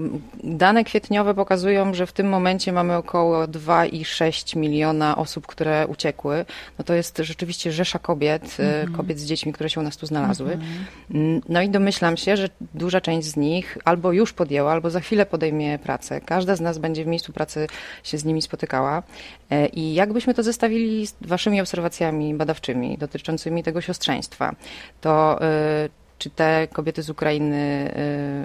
dane 0.44 0.84
kwietniowe 0.84 1.34
pokazują, 1.34 1.94
że 1.94 2.06
w 2.06 2.12
tym 2.12 2.28
momencie 2.28 2.72
mamy 2.72 2.96
około 2.96 3.44
2,6 3.44 4.56
miliona 4.56 5.16
osób, 5.16 5.46
które 5.46 5.86
uciekły. 5.86 6.44
No 6.78 6.84
to 6.84 6.94
jest 6.94 7.18
rzeczywiście 7.18 7.72
rzesza 7.72 7.98
kobiet, 7.98 8.56
mm 8.58 8.86
-hmm. 8.86 8.96
kobiet 8.96 9.18
z 9.18 9.26
dziećmi, 9.26 9.52
które 9.52 9.70
się 9.70 9.80
u 9.80 9.82
nas 9.82 9.96
tu 9.96 10.06
znalazły. 10.06 10.52
Mm 10.52 10.66
-hmm. 11.10 11.40
No 11.48 11.62
i 11.62 11.68
domyślam 11.68 12.16
się, 12.16 12.36
że 12.36 12.48
duża 12.74 13.00
część 13.00 13.28
z 13.28 13.36
nich 13.36 13.78
albo 13.84 14.12
już 14.12 14.32
podjęła, 14.32 14.72
albo 14.72 14.90
za 14.90 15.00
chwilę 15.00 15.26
podejmie 15.26 15.78
pracę. 15.78 16.20
Każda 16.20 16.56
z 16.56 16.60
nas 16.60 16.78
będzie 16.78 17.04
w 17.04 17.06
miejscu 17.06 17.32
pracy 17.32 17.66
się 18.04 18.18
z 18.18 18.24
nimi 18.24 18.42
spotykała. 18.42 19.02
E, 19.50 19.66
I 19.66 19.94
jakbyśmy 19.94 20.34
to 20.34 20.42
zestawili 20.42 21.06
z 21.06 21.14
waszymi 21.20 21.60
obserwacjami 21.60 22.34
badawczymi 22.34 22.98
dotyczącymi 22.98 23.62
tego 23.62 23.80
siostrzeństwa, 23.80 24.54
to 25.00 25.38
y, 25.86 26.03
czy 26.18 26.30
te 26.30 26.68
kobiety 26.72 27.02
z 27.02 27.10
Ukrainy 27.10 27.90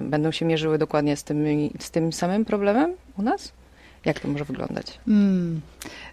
y, 0.02 0.10
będą 0.10 0.32
się 0.32 0.46
mierzyły 0.46 0.78
dokładnie 0.78 1.16
z 1.16 1.24
tym, 1.24 1.46
z 1.80 1.92
tym 1.92 2.14
samym 2.14 2.46
problemem 2.46 2.94
u 3.18 3.22
nas? 3.22 3.52
Jak 4.06 4.20
to 4.20 4.28
może 4.28 4.46
wyglądać? 4.46 5.00
Mm, 5.08 5.62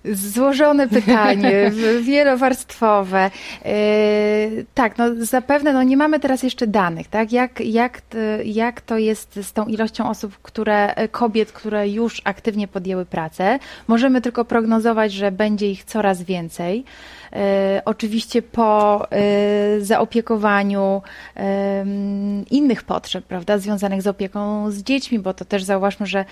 złożone 0.04 0.88
pytanie, 0.88 1.72
wielowarstwowe. 2.06 3.30
Yy, 3.64 4.64
tak, 4.74 4.98
no 4.98 5.04
zapewne 5.18 5.72
no 5.72 5.82
nie 5.82 5.96
mamy 5.96 6.20
teraz 6.20 6.42
jeszcze 6.42 6.66
danych, 6.66 7.08
tak? 7.08 7.32
Jak, 7.32 7.60
jak, 7.60 8.02
jak 8.44 8.80
to 8.80 8.98
jest 8.98 9.38
z 9.42 9.52
tą 9.52 9.66
ilością 9.66 10.08
osób, 10.08 10.38
które, 10.42 10.94
kobiet, 11.10 11.52
które 11.52 11.88
już 11.88 12.22
aktywnie 12.24 12.68
podjęły 12.68 13.06
pracę? 13.06 13.58
Możemy 13.88 14.20
tylko 14.20 14.44
prognozować, 14.44 15.12
że 15.12 15.32
będzie 15.32 15.70
ich 15.70 15.84
coraz 15.84 16.22
więcej. 16.22 16.84
E, 17.32 17.82
oczywiście 17.84 18.42
po 18.42 19.06
e, 19.10 19.80
zaopiekowaniu 19.80 21.02
innych 22.50 22.82
potrzeb, 22.82 23.24
prawda, 23.24 23.58
związanych 23.58 24.02
z 24.02 24.06
opieką 24.06 24.70
z 24.70 24.82
dziećmi, 24.82 25.18
bo 25.18 25.34
to 25.34 25.44
też 25.44 25.64
zauważmy, 25.64 26.06
że 26.06 26.24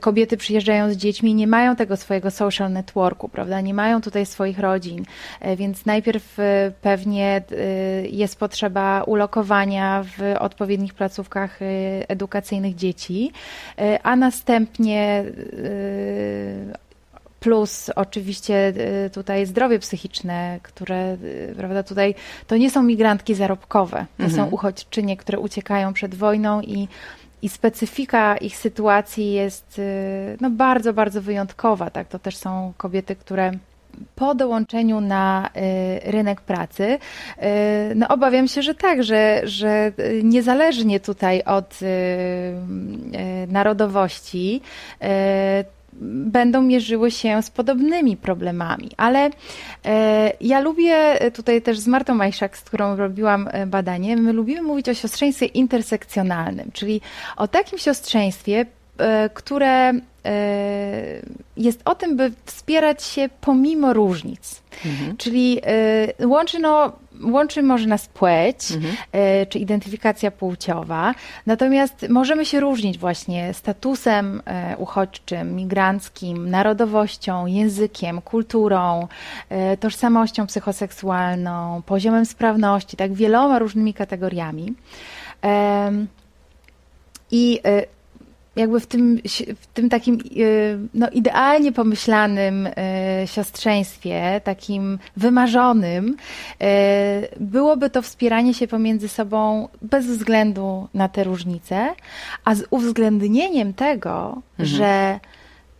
kobiety 0.00 0.36
przyjeżdżają 0.36 0.92
z 0.92 0.96
dziećmi, 1.00 1.34
nie 1.34 1.46
mają 1.46 1.76
tego 1.76 1.96
swojego 1.96 2.30
social 2.30 2.72
networku, 2.72 3.28
prawda? 3.28 3.60
Nie 3.60 3.74
mają 3.74 4.00
tutaj 4.00 4.26
swoich 4.26 4.58
rodzin, 4.58 5.04
więc 5.56 5.86
najpierw 5.86 6.36
pewnie 6.82 7.42
jest 8.10 8.38
potrzeba 8.38 9.02
ulokowania 9.02 10.04
w 10.04 10.34
odpowiednich 10.38 10.94
placówkach 10.94 11.60
edukacyjnych 12.08 12.74
dzieci, 12.74 13.32
a 14.02 14.16
następnie 14.16 15.24
plus 17.40 17.90
oczywiście 17.96 18.72
tutaj 19.12 19.46
zdrowie 19.46 19.78
psychiczne, 19.78 20.60
które, 20.62 21.16
prawda, 21.56 21.82
tutaj 21.82 22.14
to 22.46 22.56
nie 22.56 22.70
są 22.70 22.82
migrantki 22.82 23.34
zarobkowe, 23.34 24.06
to 24.18 24.24
mhm. 24.24 24.36
są 24.36 24.50
uchodźczynie, 24.54 25.16
które 25.16 25.38
uciekają 25.38 25.92
przed 25.92 26.14
wojną 26.14 26.60
i 26.60 26.88
i 27.42 27.48
specyfika 27.48 28.36
ich 28.36 28.56
sytuacji 28.56 29.32
jest 29.32 29.78
y, 29.78 30.36
no, 30.40 30.50
bardzo, 30.50 30.92
bardzo 30.92 31.22
wyjątkowa. 31.22 31.90
Tak? 31.90 32.08
To 32.08 32.18
też 32.18 32.36
są 32.36 32.72
kobiety, 32.76 33.16
które 33.16 33.52
po 34.14 34.34
dołączeniu 34.34 35.00
na 35.00 35.50
rynek 36.04 36.40
pracy, 36.40 36.98
no 37.94 38.08
obawiam 38.08 38.48
się, 38.48 38.62
że 38.62 38.74
tak, 38.74 39.02
że, 39.02 39.40
że 39.44 39.92
niezależnie 40.22 41.00
tutaj 41.00 41.42
od 41.42 41.78
narodowości, 43.48 44.62
będą 46.00 46.62
mierzyły 46.62 47.10
się 47.10 47.42
z 47.42 47.50
podobnymi 47.50 48.16
problemami. 48.16 48.90
Ale 48.96 49.30
e, 49.84 50.32
ja 50.40 50.60
lubię 50.60 51.18
tutaj 51.34 51.62
też 51.62 51.78
z 51.78 51.86
Martą 51.86 52.14
Majszak, 52.14 52.58
z 52.58 52.60
którą 52.60 52.96
robiłam 52.96 53.48
e, 53.52 53.66
badanie, 53.66 54.16
my 54.16 54.32
lubimy 54.32 54.62
mówić 54.62 54.88
o 54.88 54.94
siostrzeństwie 54.94 55.46
intersekcjonalnym, 55.46 56.70
czyli 56.72 57.00
o 57.36 57.48
takim 57.48 57.78
siostrzeństwie, 57.78 58.66
e, 58.98 59.30
które 59.34 59.92
jest 61.56 61.80
o 61.84 61.94
tym, 61.94 62.16
by 62.16 62.32
wspierać 62.44 63.02
się 63.02 63.28
pomimo 63.40 63.92
różnic. 63.92 64.62
Mhm. 64.86 65.16
Czyli 65.16 65.60
łączy 66.26 66.58
no 66.58 66.92
łączy 67.22 67.62
może 67.62 67.86
nas 67.86 68.06
płeć, 68.08 68.72
mhm. 68.72 68.94
E, 69.12 69.46
czy 69.46 69.58
identyfikacja 69.58 70.30
płciowa, 70.30 71.14
natomiast 71.46 72.06
możemy 72.08 72.44
się 72.44 72.60
różnić 72.60 72.98
właśnie 72.98 73.54
statusem 73.54 74.42
e, 74.44 74.76
uchodźczym, 74.76 75.56
migranckim, 75.56 76.50
narodowością, 76.50 77.46
językiem, 77.46 78.20
kulturą, 78.20 79.08
e, 79.48 79.76
tożsamością 79.76 80.46
psychoseksualną, 80.46 81.82
poziomem 81.86 82.26
sprawności, 82.26 82.96
tak 82.96 83.12
wieloma 83.12 83.58
różnymi 83.58 83.94
kategoriami. 83.94 84.74
I 87.30 87.60
jakby 88.60 88.80
w 88.80 88.86
tym, 88.86 89.20
w 89.60 89.66
tym 89.66 89.88
takim 89.88 90.18
y, 90.36 90.78
no, 90.94 91.08
idealnie 91.10 91.72
pomyślanym 91.72 92.66
y, 92.66 92.72
siostrzeństwie, 93.26 94.40
takim 94.44 94.98
wymarzonym, 95.16 96.16
y, 96.62 96.66
byłoby 97.40 97.90
to 97.90 98.02
wspieranie 98.02 98.54
się 98.54 98.68
pomiędzy 98.68 99.08
sobą 99.08 99.68
bez 99.82 100.06
względu 100.06 100.88
na 100.94 101.08
te 101.08 101.24
różnice, 101.24 101.94
a 102.44 102.54
z 102.54 102.64
uwzględnieniem 102.70 103.74
tego, 103.74 104.42
mhm. 104.58 104.68
że 104.76 105.20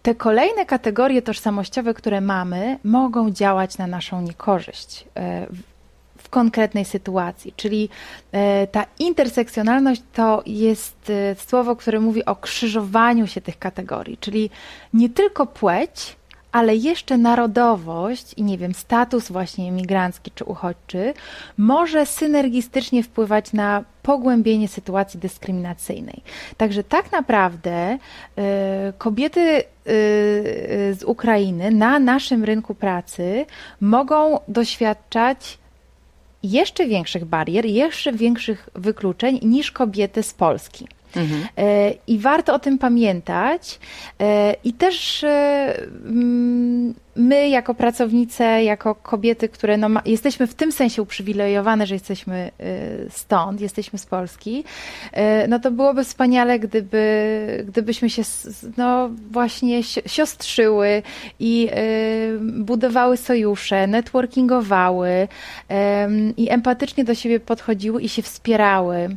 te 0.02 0.14
kolejne 0.14 0.66
kategorie 0.66 1.22
tożsamościowe, 1.22 1.94
które 1.94 2.20
mamy, 2.20 2.78
mogą 2.84 3.30
działać 3.30 3.78
na 3.78 3.86
naszą 3.86 4.22
niekorzyść 4.22 5.04
konkretnej 6.30 6.84
sytuacji. 6.84 7.52
Czyli 7.56 7.88
e, 8.32 8.66
ta 8.66 8.86
intersekcjonalność 8.98 10.02
to 10.12 10.42
jest 10.46 11.10
e, 11.10 11.34
słowo, 11.34 11.76
które 11.76 12.00
mówi 12.00 12.24
o 12.24 12.36
krzyżowaniu 12.36 13.26
się 13.26 13.40
tych 13.40 13.58
kategorii, 13.58 14.18
czyli 14.18 14.50
nie 14.92 15.08
tylko 15.08 15.46
płeć, 15.46 16.16
ale 16.52 16.76
jeszcze 16.76 17.18
narodowość 17.18 18.34
i 18.34 18.42
nie 18.42 18.58
wiem, 18.58 18.74
status 18.74 19.28
właśnie 19.28 19.68
emigrancki 19.68 20.30
czy 20.34 20.44
uchodźczy 20.44 21.14
może 21.58 22.06
synergistycznie 22.06 23.02
wpływać 23.02 23.52
na 23.52 23.84
pogłębienie 24.02 24.68
sytuacji 24.68 25.20
dyskryminacyjnej. 25.20 26.22
Także 26.56 26.84
tak 26.84 27.12
naprawdę 27.12 27.94
y, 27.94 28.42
kobiety 28.98 29.40
y, 29.40 29.64
z 30.94 31.02
Ukrainy 31.06 31.70
na 31.70 31.98
naszym 31.98 32.44
rynku 32.44 32.74
pracy 32.74 33.46
mogą 33.80 34.38
doświadczać 34.48 35.59
jeszcze 36.42 36.86
większych 36.86 37.24
barier, 37.24 37.66
jeszcze 37.66 38.12
większych 38.12 38.68
wykluczeń 38.74 39.40
niż 39.42 39.72
kobiety 39.72 40.22
z 40.22 40.34
Polski. 40.34 40.86
Mhm. 41.16 41.48
E, 41.58 41.94
I 42.06 42.18
warto 42.18 42.54
o 42.54 42.58
tym 42.58 42.78
pamiętać. 42.78 43.78
E, 44.20 44.54
I 44.64 44.72
też 44.72 45.24
e, 45.24 45.74
my, 47.16 47.48
jako 47.48 47.74
pracownice, 47.74 48.64
jako 48.64 48.94
kobiety, 48.94 49.48
które 49.48 49.76
no, 49.76 49.88
jesteśmy 50.04 50.46
w 50.46 50.54
tym 50.54 50.72
sensie 50.72 51.02
uprzywilejowane, 51.02 51.86
że 51.86 51.94
jesteśmy 51.94 52.50
stąd, 53.10 53.60
jesteśmy 53.60 53.98
z 53.98 54.06
Polski, 54.06 54.64
no 55.48 55.58
to 55.58 55.70
byłoby 55.70 56.04
wspaniale, 56.04 56.58
gdyby, 56.58 57.64
gdybyśmy 57.68 58.10
się 58.10 58.22
no, 58.76 59.10
właśnie 59.30 59.82
siostrzyły 60.06 61.02
i 61.40 61.68
budowały 62.40 63.16
sojusze, 63.16 63.86
networkingowały 63.86 65.28
i 66.36 66.50
empatycznie 66.50 67.04
do 67.04 67.14
siebie 67.14 67.40
podchodziły 67.40 68.02
i 68.02 68.08
się 68.08 68.22
wspierały. 68.22 69.16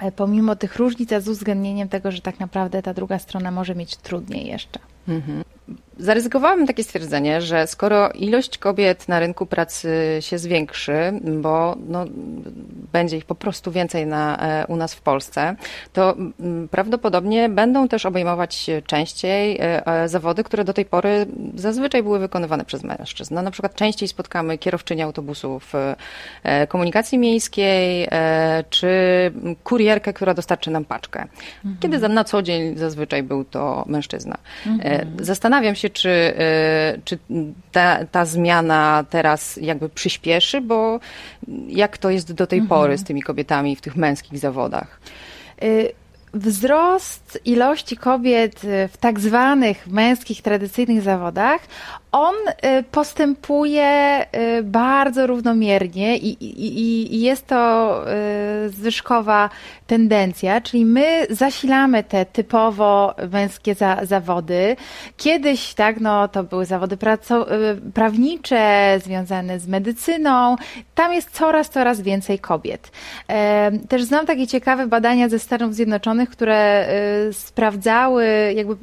E, 0.00 0.12
pomimo 0.12 0.56
tych 0.56 0.76
różnic, 0.76 1.12
a 1.12 1.20
z 1.20 1.28
uwzględnieniem 1.28 1.88
tego, 1.88 2.12
że 2.12 2.20
tak 2.20 2.40
naprawdę 2.40 2.82
ta 2.82 2.94
druga 2.94 3.18
strona 3.18 3.50
może 3.50 3.74
mieć 3.74 3.96
trudniej 3.96 4.46
jeszcze. 4.46 4.78
Mhm. 5.08 5.44
Zaryzykowałabym 6.00 6.66
takie 6.66 6.84
stwierdzenie, 6.84 7.40
że 7.40 7.66
skoro 7.66 8.10
ilość 8.10 8.58
kobiet 8.58 9.08
na 9.08 9.20
rynku 9.20 9.46
pracy 9.46 10.18
się 10.20 10.38
zwiększy, 10.38 11.12
bo 11.22 11.76
no, 11.88 12.04
będzie 12.92 13.16
ich 13.16 13.24
po 13.24 13.34
prostu 13.34 13.72
więcej 13.72 14.06
na, 14.06 14.38
e, 14.38 14.66
u 14.66 14.76
nas 14.76 14.94
w 14.94 15.00
Polsce, 15.00 15.56
to 15.92 16.16
prawdopodobnie 16.70 17.48
będą 17.48 17.88
też 17.88 18.06
obejmować 18.06 18.66
częściej 18.86 19.58
e, 19.60 19.86
e, 19.86 20.08
zawody, 20.08 20.44
które 20.44 20.64
do 20.64 20.72
tej 20.72 20.84
pory 20.84 21.26
zazwyczaj 21.54 22.02
były 22.02 22.18
wykonywane 22.18 22.64
przez 22.64 22.84
mężczyzn. 22.84 23.34
No, 23.34 23.42
na 23.42 23.50
przykład 23.50 23.74
częściej 23.74 24.08
spotkamy 24.08 24.58
kierowczynię 24.58 25.04
autobusów 25.04 25.72
komunikacji 26.68 27.18
miejskiej, 27.18 28.08
czy 28.70 28.88
kurierkę, 29.64 30.12
która 30.12 30.34
dostarczy 30.34 30.70
nam 30.70 30.84
paczkę. 30.84 31.22
Mhm. 31.64 31.76
Kiedy 31.80 32.08
na 32.08 32.24
co 32.24 32.42
dzień 32.42 32.76
zazwyczaj 32.78 33.22
był 33.22 33.44
to 33.44 33.84
mężczyzna. 33.86 34.38
Mhm. 34.66 35.16
Zastanawiam 35.20 35.74
się, 35.74 35.89
czy, 35.90 36.08
y, 36.08 37.00
czy 37.04 37.18
ta, 37.72 38.04
ta 38.04 38.24
zmiana 38.24 39.04
teraz 39.10 39.56
jakby 39.62 39.88
przyspieszy, 39.88 40.60
bo 40.60 41.00
jak 41.68 41.98
to 41.98 42.10
jest 42.10 42.32
do 42.32 42.46
tej 42.46 42.58
mhm. 42.58 42.68
pory 42.68 42.98
z 42.98 43.04
tymi 43.04 43.22
kobietami 43.22 43.76
w 43.76 43.80
tych 43.80 43.96
męskich 43.96 44.38
zawodach? 44.38 45.00
Y 46.34 46.40
wzrost 46.40 47.38
ilości 47.44 47.96
kobiet 47.96 48.60
w 48.62 48.96
tak 49.00 49.20
zwanych 49.20 49.86
męskich, 49.86 50.42
tradycyjnych 50.42 51.02
zawodach, 51.02 51.60
on 52.12 52.34
y, 52.34 52.82
postępuje 52.82 54.20
y, 54.58 54.62
bardzo 54.62 55.26
równomiernie 55.26 56.16
i, 56.16 56.44
i, 56.44 57.14
i 57.14 57.20
jest 57.20 57.46
to 57.46 58.04
y, 58.66 58.70
zwyżkowa 58.70 59.50
tendencja, 59.86 60.60
czyli 60.60 60.84
my 60.84 61.26
zasilamy 61.30 62.04
te 62.04 62.26
typowo 62.26 63.14
męskie 63.32 63.74
za, 63.74 63.98
zawody. 64.02 64.76
Kiedyś, 65.16 65.74
tak, 65.74 66.00
no, 66.00 66.28
to 66.28 66.44
były 66.44 66.66
zawody 66.66 66.96
prawnicze, 67.94 68.98
związane 69.04 69.60
z 69.60 69.68
medycyną. 69.68 70.56
Tam 70.94 71.12
jest 71.12 71.30
coraz, 71.30 71.70
coraz 71.70 72.00
więcej 72.00 72.38
kobiet. 72.38 72.92
Też 73.88 74.02
znam 74.02 74.26
takie 74.26 74.46
ciekawe 74.46 74.86
badania 74.86 75.28
ze 75.28 75.38
Stanów 75.38 75.74
Zjednoczonych, 75.74 76.19
które 76.26 76.88
sprawdzały, 77.32 78.52
jakby 78.56 78.76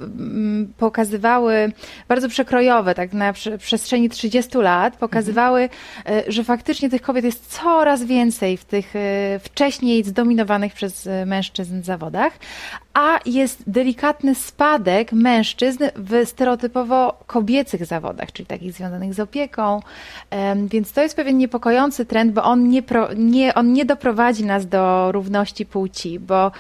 pokazywały 0.77 1.71
bardzo 2.07 2.29
przekrojowe, 2.29 2.95
tak, 2.95 3.13
na 3.13 3.33
przestrzeni 3.57 4.09
30 4.09 4.57
lat 4.57 4.97
pokazywały, 4.97 5.69
mhm. 6.05 6.31
że 6.31 6.43
faktycznie 6.43 6.89
tych 6.89 7.01
kobiet 7.01 7.25
jest 7.25 7.53
coraz 7.53 8.03
więcej 8.03 8.57
w 8.57 8.65
tych 8.65 8.95
e, 8.95 9.39
wcześniej 9.39 10.03
zdominowanych 10.03 10.73
przez 10.73 11.09
mężczyzn 11.25 11.83
zawodach, 11.83 12.33
a 12.97 13.19
jest 13.25 13.63
delikatny 13.67 14.35
spadek 14.35 15.11
mężczyzn 15.11 15.83
w 15.95 16.25
stereotypowo 16.25 17.19
kobiecych 17.27 17.85
zawodach, 17.85 18.31
czyli 18.31 18.47
takich 18.47 18.73
związanych 18.73 19.13
z 19.13 19.19
opieką. 19.19 19.79
Więc 20.55 20.91
to 20.91 21.01
jest 21.01 21.15
pewien 21.15 21.37
niepokojący 21.37 22.05
trend, 22.05 22.33
bo 22.33 22.43
on 22.43 22.69
nie, 22.69 22.83
pro, 22.83 23.13
nie, 23.13 23.53
on 23.53 23.73
nie 23.73 23.85
doprowadzi 23.85 24.45
nas 24.45 24.67
do 24.67 25.11
równości 25.11 25.65
płci, 25.65 26.19
bo 26.19 26.51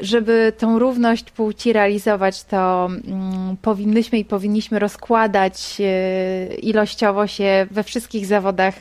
żeby 0.00 0.52
tą 0.58 0.78
równość 0.78 1.30
płci 1.30 1.72
realizować, 1.72 2.44
to 2.44 2.86
mm, 2.86 3.56
powinnyśmy 3.62 4.18
i 4.18 4.24
powinniśmy 4.24 4.78
rozkładać 4.78 5.76
ilościowo 6.62 7.26
się 7.26 7.66
we 7.70 7.82
wszystkich 7.82 8.26
zawodach 8.26 8.74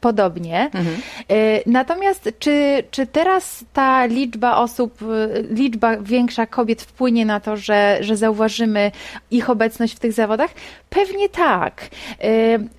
podobnie. 0.00 0.70
Mhm. 0.74 0.96
Natomiast 1.66 2.30
czy, 2.38 2.82
czy 2.90 3.06
teraz 3.06 3.64
ta 3.72 4.06
liczba 4.06 4.56
osób, 4.56 4.98
liczba 5.50 5.96
większa 5.96 6.46
kobiet 6.46 6.82
wpłynie 6.82 7.26
na 7.26 7.40
to, 7.40 7.56
że, 7.56 7.98
że 8.00 8.16
zauważymy 8.16 8.92
ich 9.30 9.50
obecność 9.50 9.96
w 9.96 9.98
tych 9.98 10.12
zawodach? 10.12 10.50
Pewnie 10.90 11.28
tak. 11.28 11.88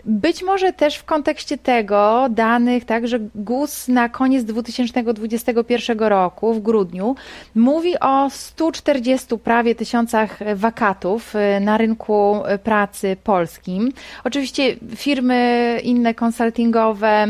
Być 0.06 0.44
może 0.44 0.74
też 0.74 0.96
w 0.96 1.04
kontekście 1.04 1.58
tego 1.58 2.28
danych, 2.30 2.86
tak, 2.86 3.08
że 3.08 3.20
GUS 3.36 3.88
na 3.88 4.10
koniec 4.10 4.44
2021 4.44 6.00
roku, 6.00 6.54
w 6.54 6.62
grudniu, 6.62 7.16
mówi 7.56 7.79
o 8.00 8.30
140 8.30 9.38
prawie 9.38 9.76
tysiącach 9.76 10.40
wakatów 10.56 11.36
y, 11.36 11.60
na 11.60 11.78
rynku 11.78 12.42
pracy 12.64 13.18
polskim. 13.24 13.92
Oczywiście 14.24 14.76
firmy 14.96 15.80
inne 15.84 16.14
konsultingowe, 16.14 17.28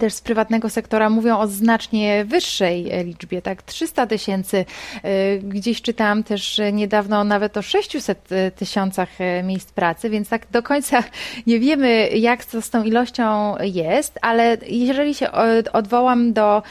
też 0.00 0.14
z 0.14 0.20
prywatnego 0.20 0.70
sektora 0.70 1.10
mówią 1.10 1.38
o 1.38 1.46
znacznie 1.46 2.24
wyższej 2.24 2.90
liczbie, 3.04 3.42
tak 3.42 3.62
300 3.62 4.06
tysięcy. 4.06 4.64
E, 5.02 5.38
gdzieś 5.38 5.82
czytałam 5.82 6.22
też 6.22 6.60
niedawno 6.72 7.24
nawet 7.24 7.56
o 7.56 7.62
600 7.62 8.32
e, 8.32 8.50
tysiącach 8.50 9.08
miejsc 9.44 9.72
pracy, 9.72 10.10
więc 10.10 10.28
tak 10.28 10.50
do 10.50 10.62
końca 10.62 11.04
nie 11.46 11.60
wiemy, 11.60 12.08
jak 12.08 12.44
to 12.44 12.62
z 12.62 12.70
tą 12.70 12.82
ilością 12.82 13.54
jest, 13.60 14.18
ale 14.22 14.56
jeżeli 14.66 15.14
się 15.14 15.26
odwołam 15.72 16.32
do, 16.32 16.62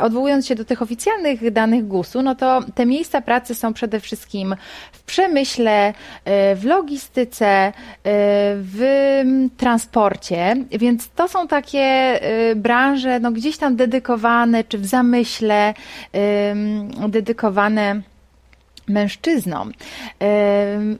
odwołując 0.00 0.46
się 0.46 0.54
do 0.54 0.64
tych 0.64 0.82
oficjalnych 0.82 1.50
danych 1.50 1.86
GUS-u, 1.86 2.22
no 2.22 2.34
to 2.34 2.60
te 2.74 2.86
miejsca 2.86 3.20
pracy 3.20 3.54
są 3.54 3.72
przede 3.72 4.00
wszystkim 4.00 4.56
w 4.92 5.02
przemyśle, 5.02 5.94
w 6.56 6.60
logistyce, 6.64 7.72
w 8.54 9.22
transporcie, 9.56 10.56
więc 10.70 11.10
to 11.10 11.28
są 11.28 11.48
takie 11.48 12.20
branże 12.74 13.20
no, 13.20 13.32
gdzieś 13.32 13.56
tam 13.56 13.76
dedykowane, 13.76 14.64
czy 14.64 14.78
w 14.78 14.86
zamyśle 14.86 15.74
dedykowane 17.08 18.02
mężczyznom. 18.88 19.72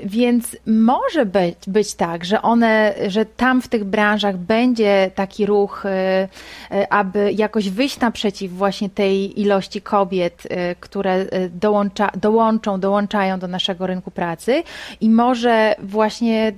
Więc 0.05 0.57
może 0.67 1.27
być, 1.27 1.57
być 1.67 1.95
tak, 1.95 2.25
że 2.25 2.43
one, 2.43 2.95
że 3.07 3.25
tam 3.25 3.63
w 3.63 3.69
tych 3.69 3.85
branżach 3.85 4.37
będzie 4.37 5.11
taki 5.15 5.47
ruch, 5.47 5.87
e, 5.87 6.29
e, 6.71 6.93
aby 6.93 7.33
jakoś 7.33 7.71
wyjść 7.71 8.01
naprzeciw 8.01 8.53
właśnie 8.53 8.91
tej 8.91 9.41
ilości 9.41 9.81
kobiet, 9.81 10.43
e, 10.51 10.75
które 10.75 11.27
dołącza, 11.51 12.11
dołączą, 12.17 12.81
dołączają 12.81 13.39
do 13.39 13.49
naszego 13.49 13.87
rynku 13.87 14.11
pracy 14.11 14.63
i 15.01 15.11
może 15.11 15.75
właśnie 15.79 16.53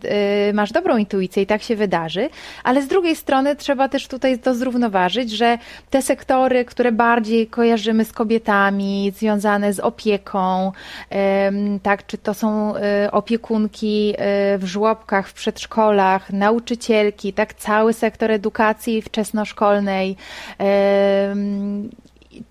masz 0.55 0.73
dobrą 0.73 0.97
intuicję 0.97 1.43
i 1.43 1.47
tak 1.47 1.63
się 1.63 1.77
wydarzy, 1.77 2.29
ale 2.65 2.83
z 2.83 2.89
drugiej 2.89 3.17
strony 3.17 3.57
trzeba 3.57 3.89
też 3.89 4.09
tutaj 4.09 4.39
to 4.39 4.55
zrównoważyć, 4.55 5.31
że 5.31 5.59
te 5.91 6.03
sektory, 6.03 6.65
które 6.65 6.93
bardziej 6.93 7.47
kojarzymy 7.47 8.05
z 8.05 8.13
kobietami, 8.13 9.13
związane 9.17 9.73
z 9.73 9.81
opieką, 9.81 10.73
tak, 11.83 12.07
czy 12.07 12.19
to 12.19 12.35
są 12.35 12.77
e, 12.77 13.09
opiekunki 13.13 14.15
e, 14.19 14.59
w 14.59 14.65
żłobkach, 14.65 15.29
w 15.29 15.33
przedszkolach, 15.33 16.33
nauczycielki, 16.33 17.33
tak, 17.33 17.55
cały 17.55 17.93
sektor 17.93 18.31
edukacji 18.31 19.03
wczesnoszkolnej, 19.03 20.17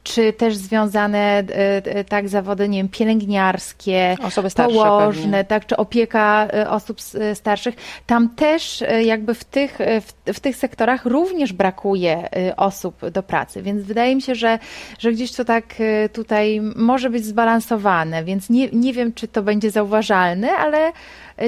czy 0.04 0.34
też 0.34 0.56
związane 0.56 1.20
e, 1.20 1.44
e, 1.86 2.04
tak 2.04 2.30
zawody, 2.30 2.70
nie 2.70 2.78
wiem, 2.78 2.90
pielęgniarskie, 2.90 4.16
Osoby 4.24 4.50
starsze 4.50 4.76
położne, 4.76 5.24
pewnie. 5.24 5.44
tak, 5.44 5.66
czy 5.66 5.78
opieka 5.78 6.48
e, 6.54 6.70
osób 6.70 6.98
starszych. 7.34 7.76
Tam 8.06 8.30
też 8.30 8.84
jakby 9.04 9.34
w 9.34 9.44
tych, 9.44 9.78
w, 10.02 10.34
w, 10.34 10.40
tych 10.40 10.56
sektorach 10.56 11.06
również 11.06 11.54
brakuje 11.54 12.30
osób 12.58 13.10
do 13.10 13.24
pracy, 13.24 13.62
więc 13.62 13.84
wydaje 13.84 14.16
mi 14.16 14.22
się, 14.22 14.36
że, 14.36 14.60
że 15.00 15.12
gdzieś 15.12 15.32
to 15.32 15.46
tak 15.46 15.66
tutaj 16.14 16.62
może 16.76 17.10
być 17.10 17.26
zbalansowane, 17.26 18.24
więc 18.24 18.50
nie, 18.50 18.70
nie 18.70 18.94
wiem, 18.94 19.14
czy 19.14 19.28
to 19.28 19.44
będzie 19.44 19.72
zauważalne, 19.72 20.52
ale 20.52 20.92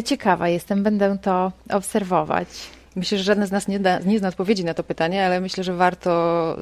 ciekawa 0.06 0.50
jestem, 0.50 0.84
będę 0.84 1.18
to 1.22 1.52
obserwować. 1.70 2.77
Myślę, 2.98 3.18
że 3.18 3.24
żadne 3.24 3.48
z 3.48 3.52
nas 3.52 3.68
nie, 3.68 3.80
da, 3.80 4.00
nie 4.00 4.20
zna 4.20 4.28
odpowiedzi 4.28 4.66
na 4.66 4.74
to 4.74 4.84
pytanie, 4.84 5.26
ale 5.26 5.42
myślę, 5.42 5.64
że 5.64 5.74
warto 5.74 6.58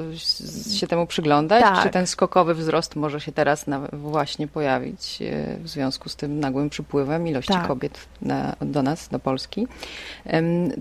się 0.76 0.88
temu 0.88 1.08
przyglądać. 1.08 1.64
Tak. 1.64 1.84
Czy 1.84 1.90
ten 1.90 2.08
skokowy 2.08 2.54
wzrost 2.54 2.96
może 2.96 3.22
się 3.22 3.32
teraz 3.32 3.68
na, 3.68 3.80
właśnie 3.94 4.48
pojawić 4.48 5.22
e, 5.22 5.58
w 5.60 5.70
związku 5.70 6.10
z 6.10 6.16
tym 6.16 6.40
nagłym 6.40 6.70
przypływem 6.70 7.28
ilości 7.28 7.54
tak. 7.54 7.68
kobiet 7.68 8.00
na, 8.22 8.56
do 8.62 8.84
nas, 8.84 9.10
do 9.10 9.20
Polski. 9.20 9.68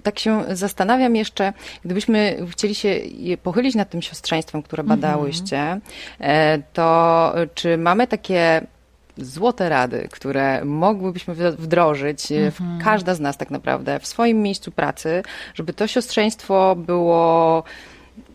Tak 0.02 0.18
się 0.18 0.44
zastanawiam 0.48 1.16
jeszcze, 1.16 1.52
gdybyśmy 1.84 2.46
chcieli 2.50 2.74
się 2.74 3.00
pochylić 3.42 3.74
nad 3.74 3.90
tym 3.90 4.02
siostrzeństwem, 4.02 4.62
które 4.62 4.80
mhm. 4.80 5.00
badałyście, 5.00 5.80
mhm. 6.20 6.62
to 6.72 7.34
czy 7.54 7.78
mamy 7.78 8.06
takie 8.06 8.66
złote 9.16 9.68
rady, 9.68 10.08
które 10.10 10.64
mogłybyśmy 10.64 11.34
wdrożyć, 11.34 12.32
e, 12.32 12.46
mhm. 12.46 12.80
każda 12.80 13.14
z 13.14 13.20
nas 13.20 13.36
tak 13.36 13.50
naprawdę, 13.50 14.00
w 14.00 14.06
swoim 14.06 14.42
miejscu 14.42 14.70
pracy, 14.72 15.22
żeby 15.54 15.72
to 15.72 15.86
siostrzeństwo 15.86 16.76
było 16.76 17.62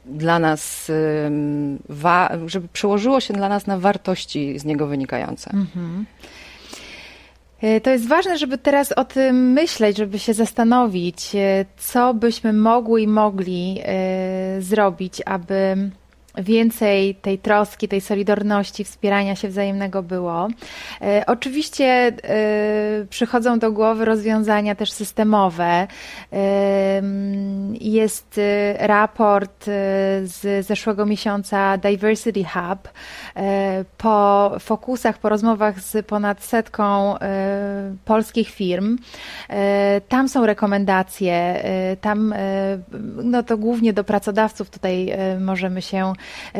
dla 0.06 0.40
nas, 0.40 0.92
żeby 2.46 2.68
przełożyło 2.74 3.20
się 3.20 3.34
dla 3.34 3.50
nas 3.50 3.68
na 3.68 3.80
wartości 3.80 4.60
z 4.60 4.66
niego 4.66 4.88
wynikające. 4.88 5.52
Mhm. 5.54 6.06
E, 7.62 7.82
to 7.82 7.90
jest 7.90 8.08
ważne, 8.08 8.38
żeby 8.38 8.58
teraz 8.58 8.92
o 8.92 9.06
tym 9.06 9.52
myśleć, 9.52 9.98
żeby 9.98 10.20
się 10.20 10.34
zastanowić, 10.34 11.36
e, 11.36 11.66
co 11.78 12.14
byśmy 12.14 12.54
mogły 12.54 13.02
i 13.02 13.08
mogli 13.08 13.82
zrobić, 14.60 15.22
aby 15.26 15.90
więcej 16.40 17.16
tej 17.16 17.38
troski, 17.38 17.88
tej 17.88 18.02
solidarności, 18.02 18.84
wspierania 18.84 19.36
się 19.36 19.48
wzajemnego 19.48 20.04
było. 20.04 20.48
E, 21.02 21.24
oczywiście 21.28 21.86
e, 21.86 22.12
przychodzą 23.10 23.60
do 23.60 23.72
głowy 23.72 24.06
rozwiązania 24.06 24.76
też 24.76 24.92
systemowe. 24.92 25.88
E, 26.34 27.02
jest 27.82 28.40
raport 28.80 29.66
z 30.24 30.66
zeszłego 30.66 31.06
miesiąca 31.06 31.78
Diversity 31.78 32.44
Hub. 32.44 32.90
Po 33.98 34.52
fokusach, 34.60 35.18
po 35.18 35.30
rozmowach 35.30 35.80
z 35.80 36.06
ponad 36.06 36.44
setką 36.44 37.16
polskich 38.06 38.50
firm, 38.50 38.98
tam 40.10 40.30
są 40.30 40.46
rekomendacje, 40.46 41.64
tam 42.02 42.34
no 43.24 43.44
to 43.44 43.58
głównie 43.58 43.94
do 43.94 44.04
pracodawców 44.04 44.70
tutaj 44.70 45.14
możemy 45.40 45.82
się 45.82 46.14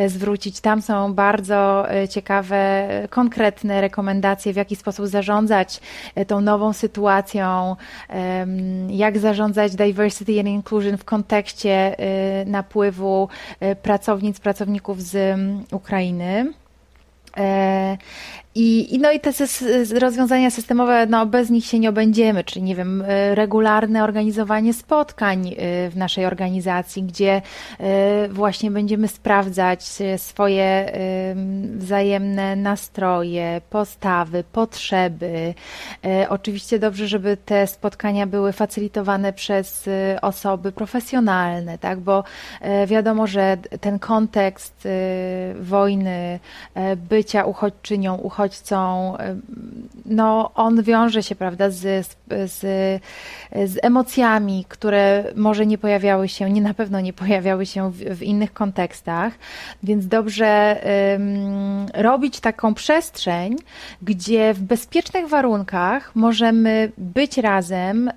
zwrócić. 0.08 0.62
Tam 0.62 0.82
są 0.82 1.14
bardzo 1.14 1.92
e, 1.92 2.08
ciekawe, 2.08 2.88
konkretne 3.10 3.82
rekomendacje, 3.82 4.54
w 4.54 4.56
jaki 4.56 4.76
sposób 4.76 5.08
zarządzać 5.08 5.82
e, 6.16 6.26
tą 6.26 6.42
nową 6.42 6.74
sytuacją, 6.74 7.76
jak 8.90 9.18
zarządzać 9.18 9.76
diversity 9.76 10.40
and 10.40 10.50
inclusion 10.50 10.98
w 10.98 11.06
kontekście 11.06 11.96
napływu 12.46 13.28
pracownic, 13.82 14.40
pracowników 14.40 15.02
z 15.02 15.40
Ukrainy. 15.72 16.54
I, 18.56 19.00
no 19.02 19.12
i 19.12 19.20
te 19.20 19.32
rozwiązania 20.00 20.52
systemowe, 20.52 21.06
no 21.10 21.26
bez 21.26 21.50
nich 21.50 21.66
się 21.66 21.80
nie 21.80 21.90
obędziemy, 21.90 22.44
czyli 22.44 22.64
nie 22.64 22.76
wiem, 22.76 23.04
e, 23.08 23.36
regularne 23.36 24.04
organizowanie 24.04 24.74
spotkań 24.74 25.48
e, 25.48 25.90
w 25.90 25.98
naszej 25.98 26.26
organizacji, 26.26 27.04
gdzie 27.04 27.42
e, 27.80 28.28
właśnie 28.30 28.72
będziemy 28.72 29.08
sprawdzać 29.08 29.84
swoje 30.18 30.94
wzajemne 31.76 32.56
nastroje, 32.56 33.62
postawy, 33.70 34.44
potrzeby. 34.52 35.54
Oczywiście 36.30 36.80
dobrze, 36.80 37.08
żeby 37.08 37.38
te 37.38 37.68
spotkania 37.68 38.28
były 38.28 38.54
facylitowane 38.54 39.34
przez 39.34 39.90
osoby 40.22 40.72
profesjonalne, 40.72 41.78
tak, 41.78 42.00
bo 42.00 42.24
wiadomo, 42.88 43.28
że 43.28 43.58
ten 43.82 44.00
kontekst 44.00 44.88
wojny, 45.62 46.40
bycia 47.30 47.46
uchodźczynią, 47.46 48.16
uchodźcą, 48.16 49.14
no 50.06 50.52
on 50.56 50.84
wiąże 50.84 51.24
się, 51.24 51.36
prawda, 51.36 51.70
z, 51.70 52.18
z, 52.46 52.60
z 53.66 53.78
emocjami, 53.82 54.66
które 54.70 55.24
może 55.36 55.66
nie 55.66 55.78
pojawiały 55.78 56.28
się, 56.28 56.50
nie 56.50 56.62
na 56.62 56.74
pewno 56.74 57.00
nie 57.00 57.14
pojawiały 57.14 57.66
się 57.66 57.92
w, 57.92 57.98
w 57.98 58.24
innych 58.24 58.54
kontekstach, 58.54 59.34
więc 59.84 60.08
dobrze 60.08 60.82
um, 61.14 61.86
robić 61.94 62.40
taką 62.40 62.74
przestrzeń, 62.74 63.56
gdzie 64.02 64.54
w 64.54 64.62
bezpiecznych 64.62 65.28
warunkach 65.28 66.16
możemy 66.16 66.92
być 66.98 67.38
razem, 67.38 68.12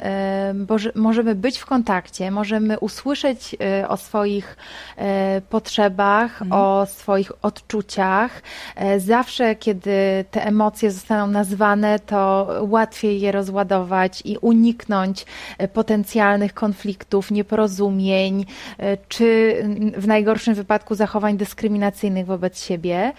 um, 0.49 0.67
możemy 0.95 1.35
być 1.35 1.59
w 1.59 1.67
kontakcie, 1.67 2.31
możemy 2.31 2.79
usłyszeć 2.79 3.57
um, 3.61 3.91
o 3.91 3.97
swoich 3.97 4.57
e, 4.97 5.41
potrzebach, 5.41 6.43
mhm. 6.43 6.61
o 6.61 6.87
swoich 6.87 7.33
odczuciach, 7.43 8.43
Zawsze, 8.99 9.57
kiedy 9.57 10.25
te 10.31 10.47
emocje 10.47 10.91
zostaną 10.91 11.27
nazwane, 11.27 11.99
to 11.99 12.49
łatwiej 12.61 13.21
je 13.21 13.33
rozładować 13.33 14.23
i 14.25 14.39
uniknąć 14.39 15.27
potencjalnych 15.73 16.55
konfliktów, 16.55 17.31
nieporozumień, 17.31 18.45
czy 19.09 19.57
w 19.97 20.07
najgorszym 20.07 20.55
wypadku 20.55 20.95
zachowań 20.95 21.37
dyskryminacyjnych 21.37 22.27
wobec 22.27 22.65
siebie. 22.65 23.13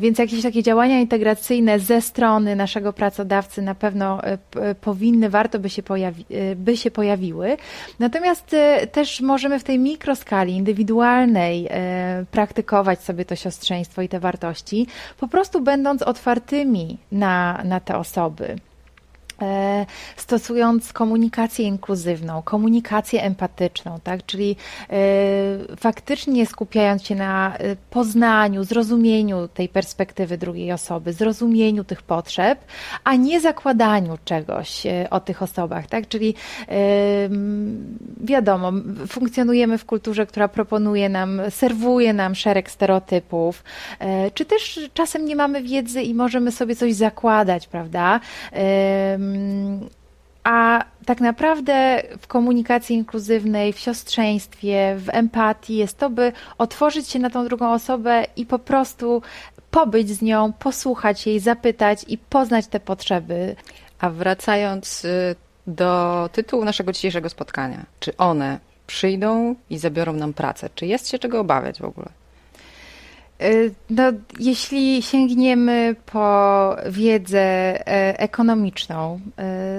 Więc 0.00 0.18
jakieś 0.18 0.42
takie 0.42 0.62
działania 0.62 1.00
integracyjne 1.00 1.78
ze 1.78 2.00
strony 2.00 2.56
naszego 2.56 2.92
pracodawcy 2.92 3.62
na 3.62 3.74
pewno 3.74 4.20
powinny, 4.80 5.30
warto 5.30 5.58
by 5.58 5.70
się, 5.70 5.82
pojawi, 5.82 6.24
by 6.56 6.76
się 6.76 6.90
pojawiły. 6.90 7.56
Natomiast 7.98 8.56
też 8.92 9.20
możemy 9.20 9.58
w 9.58 9.64
tej 9.64 9.78
mikroskali 9.78 10.56
indywidualnej 10.56 11.68
praktykować 12.30 13.00
sobie 13.00 13.24
to 13.24 13.36
siostrzeństwo 13.36 14.02
i 14.02 14.08
te 14.08 14.20
wartości, 14.20 14.86
po 15.18 15.28
prostu 15.28 15.60
będąc 15.60 16.02
otwartymi 16.02 16.98
na, 17.12 17.62
na 17.64 17.80
te 17.80 17.98
osoby. 17.98 18.56
E, 19.42 19.86
stosując 20.16 20.92
komunikację 20.92 21.66
inkluzywną, 21.66 22.42
komunikację 22.42 23.22
empatyczną, 23.22 23.98
tak? 24.02 24.26
czyli 24.26 24.56
e, 24.90 24.96
faktycznie 25.76 26.46
skupiając 26.46 27.02
się 27.02 27.14
na 27.14 27.56
e, 27.56 27.76
poznaniu, 27.90 28.64
zrozumieniu 28.64 29.48
tej 29.48 29.68
perspektywy 29.68 30.38
drugiej 30.38 30.72
osoby, 30.72 31.12
zrozumieniu 31.12 31.84
tych 31.84 32.02
potrzeb, 32.02 32.58
a 33.04 33.14
nie 33.16 33.40
zakładaniu 33.40 34.18
czegoś 34.24 34.82
o 35.10 35.20
tych 35.20 35.42
osobach. 35.42 35.86
Tak? 35.86 36.08
Czyli 36.08 36.34
wiadomo, 38.20 38.72
funkcjonujemy 39.08 39.78
w 39.78 39.84
kulturze, 39.84 40.26
która 40.26 40.48
proponuje 40.48 41.08
nam, 41.08 41.40
serwuje 41.50 42.12
nam 42.12 42.34
szereg 42.34 42.70
stereotypów, 42.70 43.64
czy 44.34 44.44
też 44.44 44.80
czasem 44.94 45.24
nie 45.24 45.36
mamy 45.36 45.62
wiedzy 45.62 46.02
i 46.02 46.14
możemy 46.14 46.52
sobie 46.52 46.76
coś 46.76 46.94
zakładać, 46.94 47.66
prawda? 47.66 48.20
A 50.44 50.84
tak 51.06 51.20
naprawdę 51.20 52.02
w 52.18 52.26
komunikacji 52.26 52.96
inkluzywnej, 52.96 53.72
w 53.72 53.78
siostrzeństwie, 53.78 54.96
w 54.98 55.08
empatii 55.08 55.76
jest 55.76 55.98
to, 55.98 56.10
by 56.10 56.32
otworzyć 56.58 57.08
się 57.08 57.18
na 57.18 57.30
tą 57.30 57.44
drugą 57.44 57.72
osobę 57.72 58.24
i 58.36 58.46
po 58.46 58.58
prostu 58.58 59.22
pobyć 59.70 60.08
z 60.08 60.22
nią, 60.22 60.52
posłuchać 60.52 61.26
jej, 61.26 61.40
zapytać 61.40 62.04
i 62.08 62.18
poznać 62.18 62.66
te 62.66 62.80
potrzeby. 62.80 63.56
A 63.98 64.10
wracając 64.10 65.04
y, 65.04 65.36
do 65.66 66.28
tytułu 66.32 66.64
naszego 66.64 66.92
dzisiejszego 66.92 67.28
spotkania, 67.28 67.86
czy 68.00 68.16
one 68.16 68.58
przyjdą 68.86 69.54
i 69.70 69.78
zabiorą 69.78 70.12
nam 70.12 70.32
pracę? 70.32 70.70
Czy 70.74 70.86
jest 70.86 71.08
się 71.08 71.18
czego 71.18 71.40
obawiać 71.40 71.80
w 71.80 71.84
ogóle? 71.84 72.08
Y, 73.42 73.74
no, 73.90 74.02
jeśli 74.38 75.02
sięgniemy 75.02 75.96
po 76.06 76.76
wiedzę 76.86 77.40
e, 77.40 78.18
ekonomiczną, 78.18 79.20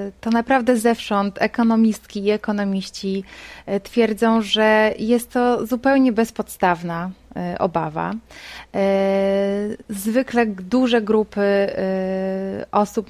y, 0.07 0.11
to 0.21 0.29
naprawdę 0.29 0.77
zewsząd 0.77 1.41
ekonomistki 1.41 2.23
i 2.23 2.31
ekonomiści 2.31 3.23
e, 3.65 3.79
twierdzą, 3.79 4.41
że 4.41 4.93
jest 4.99 5.31
to 5.31 5.65
zupełnie 5.65 6.11
bezpodstawna 6.11 7.11
e, 7.35 7.59
obawa. 7.59 8.13
Zwykle 9.89 10.45
duże 10.45 11.01
grupy 11.01 11.41
osób 12.71 13.09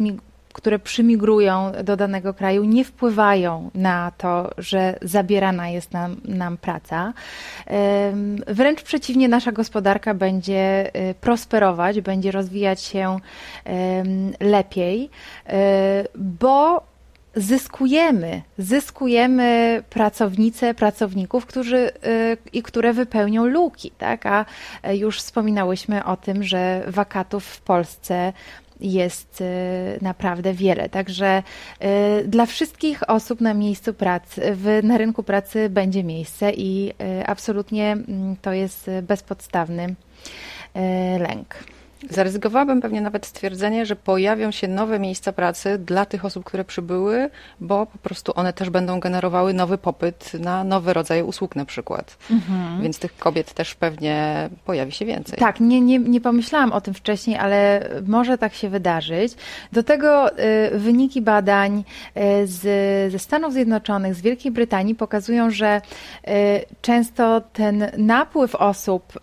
które 0.53 0.79
przymigrują 0.79 1.71
do 1.83 1.97
danego 1.97 2.33
kraju, 2.33 2.63
nie 2.63 2.85
wpływają 2.85 3.69
na 3.75 4.11
to, 4.17 4.51
że 4.57 4.99
zabierana 5.01 5.69
jest 5.69 5.91
nam, 5.91 6.15
nam 6.25 6.57
praca. 6.57 7.13
Wręcz 8.47 8.81
przeciwnie, 8.81 9.29
nasza 9.29 9.51
gospodarka 9.51 10.13
będzie 10.13 10.91
y, 11.09 11.13
prosperować, 11.21 12.01
będzie 12.01 12.31
rozwijać 12.31 12.81
się 12.81 13.19
lepiej, 14.39 15.03
y, 15.03 15.51
bo 16.15 16.83
zyskujemy, 17.35 18.41
zyskujemy 18.57 19.83
pracownice, 19.89 20.73
pracowników, 20.73 21.45
którzy 21.45 21.77
y, 21.77 22.37
i 22.53 22.63
które 22.63 22.93
wypełnią 22.93 23.45
luki, 23.45 23.91
tak? 23.97 24.25
A 24.25 24.45
już 24.91 25.19
wspominałyśmy 25.19 26.05
o 26.05 26.17
tym, 26.17 26.43
że 26.43 26.83
wakatów 26.87 27.45
w 27.45 27.61
Polsce 27.61 28.33
jest 28.81 29.41
y, 29.41 29.45
naprawdę 30.01 30.53
wiele. 30.53 30.89
Także 30.89 31.43
y, 31.83 32.27
dla 32.27 32.45
wszystkich 32.45 33.09
osób 33.09 33.41
na 33.41 33.53
miejscu 33.53 33.93
pracy, 33.93 34.41
w, 34.55 34.79
na 34.83 34.97
rynku 34.97 35.23
pracy 35.23 35.69
będzie 35.69 36.03
miejsce 36.03 36.51
i 36.51 36.89
y, 36.89 37.27
absolutnie 37.27 37.91
mm, 37.91 38.35
to 38.41 38.53
jest 38.53 38.89
bezpodstawny 39.01 39.95
lęk. 41.19 41.55
Zaryzykowałabym 42.09 42.81
pewnie 42.81 43.01
nawet 43.01 43.25
stwierdzenie, 43.25 43.85
że 43.85 43.95
pojawią 43.95 44.51
się 44.51 44.67
nowe 44.67 44.99
miejsca 44.99 45.31
pracy 45.33 45.77
dla 45.77 46.05
tych 46.05 46.25
osób, 46.25 46.43
które 46.43 46.65
przybyły, 46.65 47.29
bo 47.59 47.85
po 47.85 47.97
prostu 47.97 48.31
one 48.35 48.53
też 48.53 48.69
będą 48.69 48.99
generowały 48.99 49.53
nowy 49.53 49.77
popyt 49.77 50.33
na 50.33 50.63
nowe 50.63 50.93
rodzaje 50.93 51.25
usług 51.25 51.55
na 51.55 51.65
przykład. 51.65 52.17
Mhm. 52.31 52.81
Więc 52.81 52.99
tych 52.99 53.17
kobiet 53.17 53.53
też 53.53 53.75
pewnie 53.75 54.49
pojawi 54.65 54.91
się 54.91 55.05
więcej. 55.05 55.39
Tak, 55.39 55.59
nie, 55.59 55.81
nie, 55.81 55.99
nie 55.99 56.21
pomyślałam 56.21 56.71
o 56.71 56.81
tym 56.81 56.93
wcześniej, 56.93 57.37
ale 57.37 57.89
może 58.07 58.37
tak 58.37 58.53
się 58.53 58.69
wydarzyć. 58.69 59.33
Do 59.71 59.83
tego 59.83 60.39
y, 60.39 60.79
wyniki 60.79 61.21
badań 61.21 61.83
y, 62.17 62.47
z, 62.47 62.61
ze 63.11 63.19
Stanów 63.19 63.53
Zjednoczonych, 63.53 64.15
z 64.15 64.21
Wielkiej 64.21 64.51
Brytanii 64.51 64.95
pokazują, 64.95 65.51
że 65.51 65.81
y, 66.27 66.31
często 66.81 67.41
ten 67.53 67.91
napływ 67.97 68.55
osób 68.55 69.13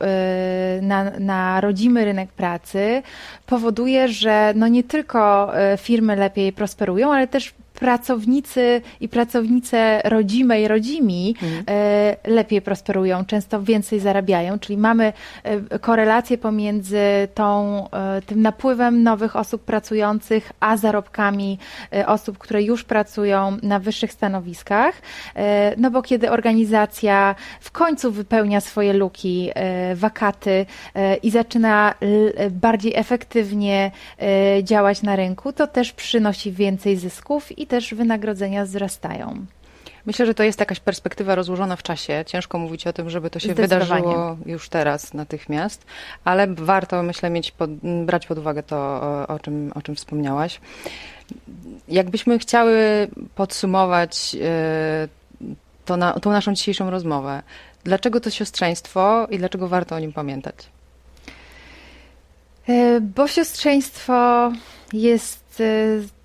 na, 0.83 1.11
na 1.19 1.61
rodzimy 1.61 2.05
rynek 2.05 2.33
pracy, 2.33 2.68
pracy 2.69 3.03
powoduje, 3.47 4.09
że 4.09 4.53
no 4.57 4.69
nie 4.69 4.85
tylko 4.85 5.53
e, 5.59 5.77
firmy 5.77 6.17
lepiej 6.17 6.53
prosperują, 6.53 7.13
ale 7.13 7.29
też 7.29 7.55
pracownicy 7.79 8.83
i 9.01 9.09
pracownice 9.09 10.01
rodzime 10.05 10.63
i 10.63 10.69
rodzimi 10.69 11.35
mhm. 11.43 11.65
E, 11.69 12.17
lepiej 12.31 12.63
prosperują, 12.63 13.25
często 13.25 13.63
więcej 13.63 14.01
zarabiają, 14.01 14.59
czyli 14.59 14.77
mamy 14.77 15.13
e, 15.43 15.79
korelację 15.79 16.39
pomiędzy 16.39 16.99
tą, 17.35 17.85
e, 17.91 18.23
tym 18.23 18.43
napływem 18.43 19.03
nowych 19.03 19.37
osób 19.37 19.63
pracujących, 19.65 20.53
a 20.61 20.77
zarobkami 20.77 21.59
osób, 22.07 22.39
które 22.39 22.63
już 22.63 22.85
pracują 22.85 23.57
na 23.63 23.79
wyższych 23.79 24.13
stanowiskach. 24.13 24.95
No 25.77 25.91
bo 25.91 26.03
kiedy 26.03 26.31
organizacja 26.31 27.35
w 27.61 27.71
końcu 27.71 28.13
wypełnia 28.13 28.61
swoje 28.61 28.93
luki, 28.93 29.51
wakaty 29.95 30.67
i 31.23 31.31
zaczyna 31.31 31.95
bardziej 32.51 32.93
efektywnie 32.97 33.91
działać 34.63 35.03
na 35.03 35.17
rynku, 35.17 35.53
to 35.53 35.67
też 35.67 35.93
przynosi 35.93 36.53
więcej 36.53 36.97
zysków 36.97 37.59
i 37.59 37.67
też 37.69 37.95
wynagrodzenia 37.95 38.65
wzrastają. 38.65 39.47
Myślę, 40.07 40.27
że 40.27 40.35
to 40.35 40.43
jest 40.43 40.61
jakaś 40.61 40.81
perspektywa 40.81 41.35
rozłożona 41.35 41.77
w 41.77 41.83
czasie. 41.83 42.25
Ciężko 42.27 42.59
mówić 42.59 42.87
o 42.87 42.93
tym, 42.93 43.11
żeby 43.11 43.31
to 43.31 43.39
się 43.39 43.55
wydarzyło 43.55 44.37
już 44.47 44.69
teraz, 44.69 45.15
natychmiast, 45.15 45.87
ale 46.25 46.47
warto, 46.47 47.03
myślę, 47.03 47.31
mieć 47.31 47.51
pod, 47.51 47.71
brać 48.05 48.27
pod 48.27 48.39
uwagę 48.39 48.63
to, 48.63 48.77
o, 48.77 49.27
o, 49.27 49.39
czym, 49.39 49.73
o 49.75 49.83
czym 49.83 49.95
wspomniałaś. 49.95 50.61
Jakbyśmy 51.89 52.39
chciały 52.39 53.09
podsumować 53.35 54.37
e, 54.43 55.09
to 55.85 55.97
na, 55.97 56.13
tą 56.13 56.31
naszą 56.31 56.55
dzisiejszą 56.55 56.91
rozmowę, 56.91 57.43
dlaczego 57.85 58.21
to 58.21 58.31
siostrzeństwo 58.31 59.27
i 59.31 59.39
dlaczego 59.39 59.69
warto 59.69 59.97
o 59.97 59.99
nim 59.99 60.13
pamiętać? 60.13 60.55
E, 62.69 63.01
bo 63.01 63.29
siostrzeństwo 63.29 64.53
jest 64.93 65.61
e, 65.61 66.18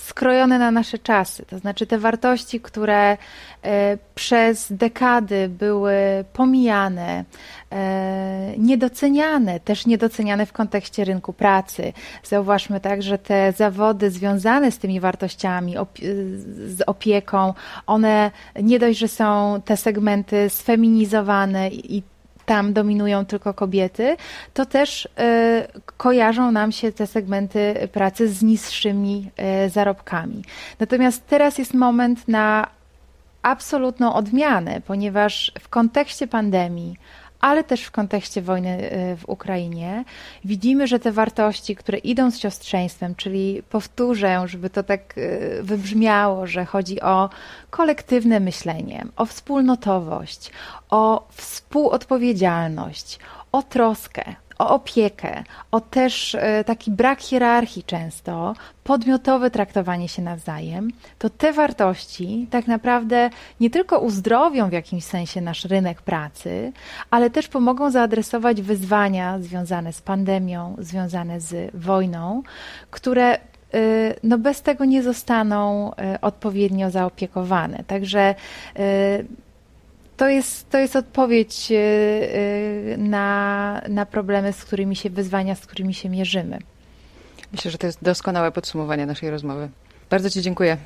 skrojone 0.00 0.58
na 0.58 0.70
nasze 0.70 0.98
czasy. 0.98 1.44
To 1.46 1.58
znaczy 1.58 1.86
te 1.86 1.98
wartości, 1.98 2.60
które 2.60 3.16
e, 3.64 3.98
przez 4.14 4.72
dekady 4.72 5.48
były 5.48 5.94
pomijane, 6.32 7.24
e, 7.72 8.54
niedoceniane, 8.58 9.60
też 9.60 9.86
niedoceniane 9.86 10.46
w 10.46 10.52
kontekście 10.52 11.04
rynku 11.04 11.32
pracy. 11.32 11.92
Zauważmy 12.24 12.80
tak, 12.80 13.02
że 13.02 13.18
te 13.18 13.52
zawody 13.52 14.10
związane 14.10 14.72
z 14.72 14.78
tymi 14.78 15.00
wartościami, 15.00 15.74
z 16.66 16.82
opieką, 16.86 17.54
one 17.86 18.30
nie 18.62 18.78
dość, 18.78 18.98
że 18.98 19.08
są 19.08 19.60
te 19.64 19.76
segmenty 19.76 20.50
sfeminizowane 20.50 21.70
i 21.70 22.02
tam 22.50 22.72
dominują 22.72 23.24
tylko 23.24 23.54
kobiety, 23.54 24.16
to 24.54 24.66
też 24.66 25.08
e, 25.18 25.68
kojarzą 25.96 26.52
nam 26.52 26.72
się 26.72 26.92
te 26.92 27.06
segmenty 27.06 27.88
pracy 27.92 28.28
z 28.28 28.42
niższymi 28.42 29.30
e, 29.36 29.70
zarobkami. 29.70 30.44
Natomiast 30.80 31.26
teraz 31.26 31.58
jest 31.58 31.74
moment 31.74 32.28
na 32.28 32.66
absolutną 33.42 34.14
odmianę, 34.14 34.80
ponieważ 34.86 35.52
w 35.60 35.68
kontekście 35.68 36.26
pandemii, 36.26 36.96
ale 37.40 37.64
też 37.64 37.82
w 37.82 37.90
kontekście 37.90 38.42
wojny 38.42 38.92
y, 38.92 39.16
w 39.16 39.28
Ukrainie, 39.28 40.04
widzimy, 40.44 40.86
że 40.86 40.98
te 40.98 41.12
wartości, 41.12 41.76
które 41.76 41.98
idą 41.98 42.30
z 42.30 42.38
siostrzeństwem, 42.38 43.14
czyli 43.14 43.62
powtórzę, 43.70 44.42
żeby 44.48 44.70
to 44.70 44.82
tak 44.82 45.18
y, 45.18 45.60
wybrzmiało, 45.62 46.46
że 46.46 46.64
chodzi 46.64 47.00
o 47.00 47.30
kolektywne 47.70 48.40
myślenie, 48.40 49.06
o 49.16 49.26
wspólnotowość, 49.26 50.50
o 50.90 51.28
współodpowiedzialność, 51.30 53.18
o 53.52 53.62
troskę, 53.62 54.34
o 54.60 54.68
opiekę, 54.68 55.44
o 55.70 55.80
też 55.80 56.34
e, 56.34 56.64
taki 56.64 56.90
brak 56.90 57.20
hierarchii 57.20 57.84
często, 57.84 58.54
podmiotowe 58.84 59.50
traktowanie 59.50 60.08
się 60.08 60.22
nawzajem, 60.22 60.90
to 61.18 61.30
te 61.30 61.52
wartości 61.52 62.46
tak 62.50 62.66
naprawdę 62.66 63.30
nie 63.60 63.70
tylko 63.70 63.98
uzdrowią 63.98 64.68
w 64.68 64.72
jakimś 64.72 65.04
sensie 65.04 65.40
nasz 65.40 65.64
rynek 65.64 66.02
pracy, 66.02 66.72
ale 67.10 67.30
też 67.30 67.48
pomogą 67.48 67.90
zaadresować 67.90 68.62
wyzwania 68.62 69.38
związane 69.38 69.92
z 69.92 70.02
pandemią, 70.02 70.76
związane 70.78 71.40
z 71.40 71.70
wojną, 71.74 72.42
które 72.90 73.34
y, 73.74 74.14
no 74.22 74.38
bez 74.38 74.62
tego 74.62 74.84
nie 74.84 75.02
zostaną 75.02 75.92
y, 75.92 76.20
odpowiednio 76.20 76.90
zaopiekowane. 76.90 77.84
Także 77.86 78.34
to 80.20 80.28
jest, 80.28 80.70
to 80.70 80.78
jest 80.78 80.96
odpowiedź 80.96 81.72
na, 82.98 83.80
na 83.88 84.06
problemy, 84.06 84.52
z 84.52 84.64
którymi 84.64 84.96
się, 84.96 85.10
wyzwania, 85.10 85.54
z 85.54 85.66
którymi 85.66 85.94
się 85.94 86.08
mierzymy. 86.08 86.58
Myślę, 87.52 87.70
że 87.70 87.78
to 87.78 87.86
jest 87.86 87.98
doskonałe 88.02 88.52
podsumowanie 88.52 89.06
naszej 89.06 89.30
rozmowy. 89.30 89.68
Bardzo 90.10 90.30
Ci 90.30 90.42
dziękuję. 90.42 90.76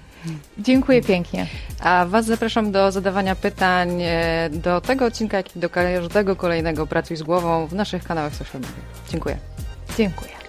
Dziękuję 0.59 1.03
pięknie. 1.03 1.47
A 1.81 2.07
Was 2.07 2.27
zapraszam 2.27 2.73
do 2.73 2.93
zadawania 2.93 3.35
pytań 3.35 4.03
e, 4.03 4.51
do 4.53 4.81
tego 4.81 5.05
odcinka, 5.05 5.37
jak 5.37 5.57
i 5.57 5.59
do 5.59 5.71
każdego 5.71 6.37
kolejnego 6.37 6.87
Pracuj 6.87 7.17
z 7.17 7.23
głową 7.23 7.67
w 7.67 7.75
naszych 7.75 8.05
kanałach 8.05 8.35
social 8.35 8.61
media. 8.61 8.77
Dziękuję. 9.11 9.39
Dziękuję. 9.97 10.44